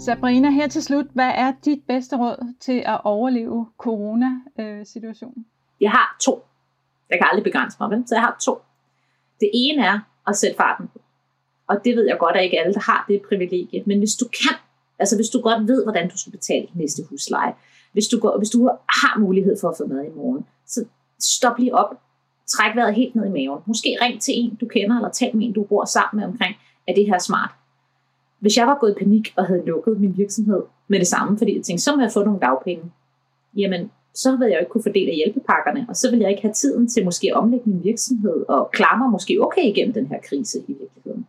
Sabrina, 0.01 0.51
her 0.51 0.69
til 0.69 0.83
slut, 0.83 1.07
hvad 1.13 1.33
er 1.35 1.53
dit 1.65 1.83
bedste 1.89 2.17
råd 2.17 2.55
til 2.61 2.83
at 2.87 3.01
overleve 3.05 3.67
corona-situationen? 3.79 5.47
Jeg 5.81 5.91
har 5.91 6.17
to. 6.21 6.45
Jeg 7.11 7.19
kan 7.19 7.29
aldrig 7.31 7.45
begrænse 7.45 7.77
mig, 7.81 7.91
vel? 7.91 8.05
så 8.07 8.15
jeg 8.15 8.23
har 8.23 8.37
to. 8.45 8.59
Det 9.41 9.51
ene 9.55 9.83
er 9.87 9.99
at 10.27 10.37
sætte 10.37 10.57
farten 10.57 10.89
på. 10.93 11.01
Og 11.67 11.77
det 11.85 11.97
ved 11.97 12.07
jeg 12.07 12.19
godt, 12.19 12.37
at 12.37 12.45
ikke 12.45 12.61
alle, 12.61 12.75
der 12.75 12.81
har 12.81 13.05
det 13.09 13.23
privilegie. 13.29 13.83
Men 13.87 13.99
hvis 13.99 14.15
du 14.15 14.29
kan, 14.29 14.57
altså 14.99 15.17
hvis 15.17 15.29
du 15.29 15.41
godt 15.41 15.69
ved, 15.69 15.85
hvordan 15.85 16.11
du 16.11 16.19
skal 16.19 16.33
betale 16.33 16.69
næste 16.75 17.03
husleje, 17.11 17.55
hvis 17.93 18.09
du, 18.09 18.19
går, 18.19 18.39
hvis 18.39 18.51
du 18.51 18.71
har 18.89 19.19
mulighed 19.19 19.57
for 19.61 19.69
at 19.69 19.77
få 19.77 19.87
mad 19.87 20.05
i 20.05 20.17
morgen, 20.17 20.47
så 20.67 20.85
stop 21.21 21.59
lige 21.59 21.75
op. 21.75 22.04
Træk 22.47 22.77
vejret 22.77 22.95
helt 22.95 23.15
ned 23.15 23.27
i 23.27 23.29
maven. 23.29 23.61
Måske 23.67 23.99
ring 24.01 24.21
til 24.21 24.35
en, 24.37 24.55
du 24.55 24.67
kender, 24.67 24.97
eller 24.97 25.11
tal 25.11 25.37
med 25.37 25.47
en, 25.47 25.53
du 25.53 25.63
bor 25.63 25.85
sammen 25.85 26.21
med 26.21 26.29
omkring, 26.29 26.57
er 26.87 26.95
det 26.95 27.07
her 27.07 27.19
smart? 27.19 27.51
Hvis 28.39 28.57
jeg 28.57 28.67
var 28.67 28.79
gået 28.81 28.91
i 28.91 29.05
panik 29.05 29.33
og 29.37 29.47
havde 29.47 29.63
lukket 29.67 30.01
min 30.01 30.17
virksomhed 30.17 30.63
med 30.89 30.99
det 30.99 31.07
samme, 31.07 31.39
fordi 31.39 31.57
jeg 31.57 31.65
tænkte, 31.65 31.85
så 31.85 31.97
må 31.97 32.03
jeg 32.03 32.13
få 32.13 32.25
nogle 32.25 32.41
dagpenge, 32.41 32.85
jamen 33.57 33.91
så 34.15 34.31
ville 34.31 34.51
jeg 34.51 34.55
jo 34.55 34.61
ikke 34.61 34.71
kunne 34.71 34.83
fordele 34.83 35.15
hjælpepakkerne, 35.15 35.87
og 35.89 35.97
så 35.97 36.11
ville 36.11 36.23
jeg 36.23 36.31
ikke 36.31 36.43
have 36.43 36.53
tiden 36.53 36.89
til 36.89 37.05
måske 37.05 37.27
at 37.31 37.37
omlægge 37.37 37.71
min 37.71 37.85
virksomhed 37.85 38.45
og 38.49 38.71
klare 38.71 38.99
mig 38.99 39.11
måske 39.11 39.39
okay 39.41 39.65
igennem 39.65 39.95
den 39.95 40.07
her 40.07 40.19
krise 40.29 40.59
i 40.59 40.73
virkeligheden. 40.73 41.27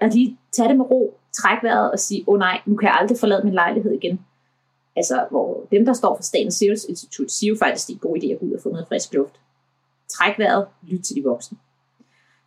At 0.00 0.14
lige 0.14 0.36
tage 0.52 0.68
det 0.68 0.76
med 0.76 0.90
ro, 0.90 1.18
trække 1.32 1.66
vejret 1.66 1.90
og 1.90 1.98
sige, 1.98 2.24
åh 2.26 2.34
oh, 2.34 2.38
nej, 2.38 2.60
nu 2.66 2.76
kan 2.76 2.86
jeg 2.86 2.96
aldrig 3.00 3.18
forlade 3.18 3.44
min 3.44 3.54
lejlighed 3.54 3.92
igen. 3.92 4.20
Altså, 4.96 5.26
hvor 5.30 5.66
dem, 5.70 5.84
der 5.84 5.92
står 5.92 6.16
for 6.16 6.22
Statens 6.22 6.54
Serum 6.54 6.76
Institut, 6.88 7.30
siger 7.30 7.48
jo 7.48 7.56
faktisk, 7.58 7.84
at 7.84 7.88
det 7.88 7.94
er 7.94 8.06
en 8.06 8.10
god 8.10 8.16
idé 8.22 8.32
at 8.32 8.40
gå 8.40 8.46
ud 8.46 8.52
og 8.52 8.62
få 8.62 8.68
noget 8.68 8.88
frisk 8.88 9.14
luft. 9.14 9.40
Træk 10.08 10.38
vejret, 10.38 10.66
lyt 10.82 11.00
til 11.00 11.16
de 11.16 11.22
voksne. 11.24 11.58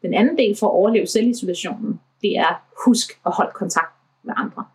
Den 0.01 0.13
anden 0.13 0.37
del 0.37 0.57
for 0.59 0.67
at 0.67 0.71
overleve 0.71 1.07
selvisolationen, 1.07 1.99
det 2.21 2.37
er 2.37 2.63
husk 2.85 3.19
at 3.25 3.31
holde 3.35 3.51
kontakt 3.55 3.93
med 4.23 4.33
andre 4.37 4.65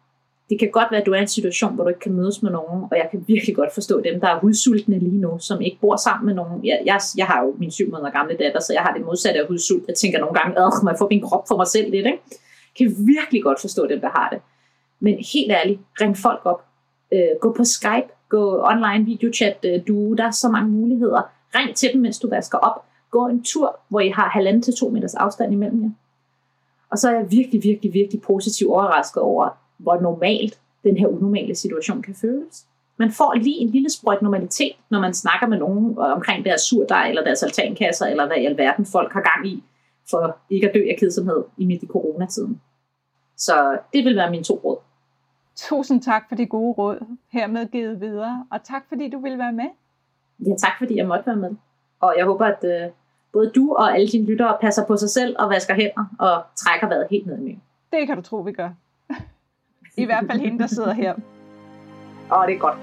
det 0.50 0.58
kan 0.58 0.70
godt 0.70 0.90
være, 0.90 1.00
at 1.00 1.06
du 1.06 1.12
er 1.12 1.18
i 1.18 1.20
en 1.20 1.28
situation, 1.28 1.74
hvor 1.74 1.84
du 1.84 1.88
ikke 1.88 2.00
kan 2.00 2.12
mødes 2.12 2.42
med 2.42 2.50
nogen, 2.50 2.84
og 2.90 2.96
jeg 2.96 3.08
kan 3.10 3.24
virkelig 3.26 3.56
godt 3.56 3.74
forstå 3.74 4.00
dem, 4.00 4.20
der 4.20 4.28
er 4.28 4.38
hudsultne 4.40 4.98
lige 4.98 5.20
nu, 5.20 5.38
som 5.38 5.60
ikke 5.60 5.78
bor 5.80 5.96
sammen 5.96 6.26
med 6.26 6.34
nogen. 6.34 6.66
Jeg, 6.66 6.82
jeg, 6.86 7.00
jeg 7.16 7.26
har 7.26 7.44
jo 7.44 7.54
min 7.58 7.70
syv 7.70 7.90
måneder 7.90 8.10
gamle 8.10 8.36
datter, 8.36 8.60
så 8.60 8.72
jeg 8.72 8.82
har 8.82 8.92
det 8.94 9.04
modsatte 9.04 9.40
af 9.40 9.46
hudsult. 9.46 9.84
Jeg 9.88 9.94
tænker 9.94 10.18
nogle 10.18 10.34
gange, 10.40 10.58
at 10.58 10.72
må 10.82 10.90
jeg 10.90 10.98
få 10.98 11.08
min 11.10 11.22
krop 11.22 11.48
for 11.48 11.56
mig 11.56 11.66
selv 11.66 11.90
lidt. 11.90 12.06
Ikke? 12.06 12.20
Jeg 12.80 12.86
kan 12.86 12.96
virkelig 13.06 13.42
godt 13.42 13.60
forstå 13.60 13.86
dem, 13.86 14.00
der 14.00 14.08
har 14.08 14.28
det. 14.32 14.40
Men 15.00 15.14
helt 15.32 15.52
ærligt, 15.52 15.80
ring 16.00 16.16
folk 16.16 16.40
op. 16.44 16.64
Øh, 17.12 17.20
gå 17.40 17.52
på 17.52 17.64
Skype, 17.64 18.08
gå 18.28 18.62
online 18.64 19.04
videochat, 19.04 19.58
øh, 19.64 19.80
du, 19.88 20.14
der 20.14 20.24
er 20.24 20.30
så 20.30 20.48
mange 20.48 20.70
muligheder. 20.70 21.22
Ring 21.56 21.76
til 21.76 21.92
dem, 21.92 22.00
mens 22.00 22.18
du 22.18 22.28
vasker 22.28 22.58
op. 22.58 22.84
Gå 23.10 23.26
en 23.26 23.42
tur, 23.42 23.80
hvor 23.88 24.00
I 24.00 24.08
har 24.08 24.28
halvanden 24.28 24.62
til 24.62 24.74
to 24.74 24.88
meters 24.88 25.14
afstand 25.14 25.52
imellem 25.52 25.82
jer. 25.82 25.90
Og 26.90 26.98
så 26.98 27.10
er 27.10 27.14
jeg 27.14 27.30
virkelig, 27.30 27.62
virkelig, 27.62 27.94
virkelig 27.94 28.22
positivt 28.22 28.70
overrasket 28.70 29.22
over, 29.22 29.48
hvor 29.76 30.00
normalt 30.00 30.60
den 30.84 30.96
her 30.96 31.06
unormale 31.06 31.54
situation 31.54 32.02
kan 32.02 32.14
føles. 32.14 32.66
Man 32.96 33.12
får 33.12 33.34
lige 33.34 33.56
en 33.56 33.70
lille 33.70 33.90
sprøjt 33.90 34.22
normalitet, 34.22 34.72
når 34.90 35.00
man 35.00 35.14
snakker 35.14 35.46
med 35.46 35.58
nogen 35.58 35.90
øh, 35.90 36.12
omkring 36.12 36.44
deres 36.44 36.60
surdej, 36.60 37.08
eller 37.08 37.24
deres 37.24 37.42
altankasser, 37.42 38.06
eller 38.06 38.26
hvad 38.26 38.36
i 38.36 38.46
alverden 38.46 38.86
folk 38.86 39.12
har 39.12 39.20
gang 39.20 39.48
i, 39.48 39.64
for 40.10 40.36
ikke 40.50 40.68
at 40.68 40.74
dø 40.74 40.80
af 40.90 40.96
kedsomhed 40.98 41.44
i 41.56 41.64
midt 41.64 41.82
i 41.82 41.86
coronatiden. 41.86 42.60
Så 43.36 43.78
det 43.92 44.04
vil 44.04 44.16
være 44.16 44.30
mine 44.30 44.44
to 44.44 44.60
råd. 44.64 44.78
Tusind 45.56 46.02
tak 46.02 46.28
for 46.28 46.36
de 46.36 46.46
gode 46.46 46.72
råd, 46.72 47.06
hermed 47.32 47.66
givet 47.66 48.00
videre, 48.00 48.46
og 48.50 48.64
tak 48.64 48.82
fordi 48.88 49.10
du 49.10 49.20
ville 49.20 49.38
være 49.38 49.52
med. 49.52 49.66
Ja, 50.38 50.54
tak 50.58 50.72
fordi 50.78 50.96
jeg 50.96 51.06
måtte 51.06 51.26
være 51.26 51.36
med. 51.36 51.50
Og 52.00 52.14
jeg 52.18 52.24
håber, 52.24 52.46
at 52.46 52.58
uh, 52.62 52.92
både 53.32 53.50
du 53.54 53.74
og 53.74 53.94
alle 53.94 54.06
dine 54.06 54.26
lyttere 54.26 54.56
passer 54.60 54.86
på 54.86 54.96
sig 54.96 55.10
selv 55.10 55.36
og 55.38 55.50
vasker 55.50 55.74
hænder 55.74 56.04
og 56.18 56.42
trækker 56.56 56.88
vejret 56.88 57.06
helt 57.10 57.26
ned 57.26 57.46
i 57.46 57.58
Det 57.92 58.06
kan 58.06 58.16
du 58.16 58.22
tro, 58.22 58.36
vi 58.36 58.52
gør. 58.52 58.70
I 59.96 60.04
hvert 60.04 60.24
fald 60.30 60.40
hende, 60.40 60.58
der 60.58 60.66
sidder 60.66 60.92
her. 60.92 61.14
Åh, 62.32 62.38
oh, 62.38 62.46
det 62.46 62.54
er 62.54 62.58
godt. 62.58 62.78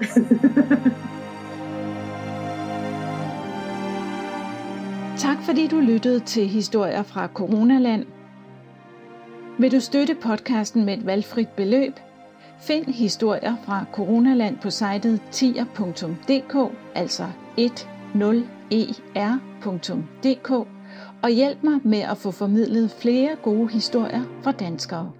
tak 5.26 5.36
fordi 5.44 5.66
du 5.66 5.80
lyttede 5.80 6.20
til 6.20 6.48
historier 6.48 7.02
fra 7.02 7.28
Coronaland. 7.34 8.06
Vil 9.58 9.72
du 9.72 9.80
støtte 9.80 10.14
podcasten 10.14 10.84
med 10.84 10.98
et 10.98 11.06
valgfrit 11.06 11.48
beløb? 11.48 11.92
Find 12.60 12.86
historier 12.86 13.56
fra 13.64 13.84
Coronaland 13.92 14.58
på 14.58 14.70
sitet 14.70 15.20
tier.dk, 15.30 16.72
altså 16.94 17.24
10er.dk, 17.58 20.50
og 21.22 21.30
hjælp 21.30 21.62
mig 21.62 21.80
med 21.84 21.98
at 21.98 22.18
få 22.18 22.30
formidlet 22.30 22.90
flere 22.90 23.36
gode 23.42 23.68
historier 23.68 24.22
fra 24.42 24.52
danskere. 24.52 25.12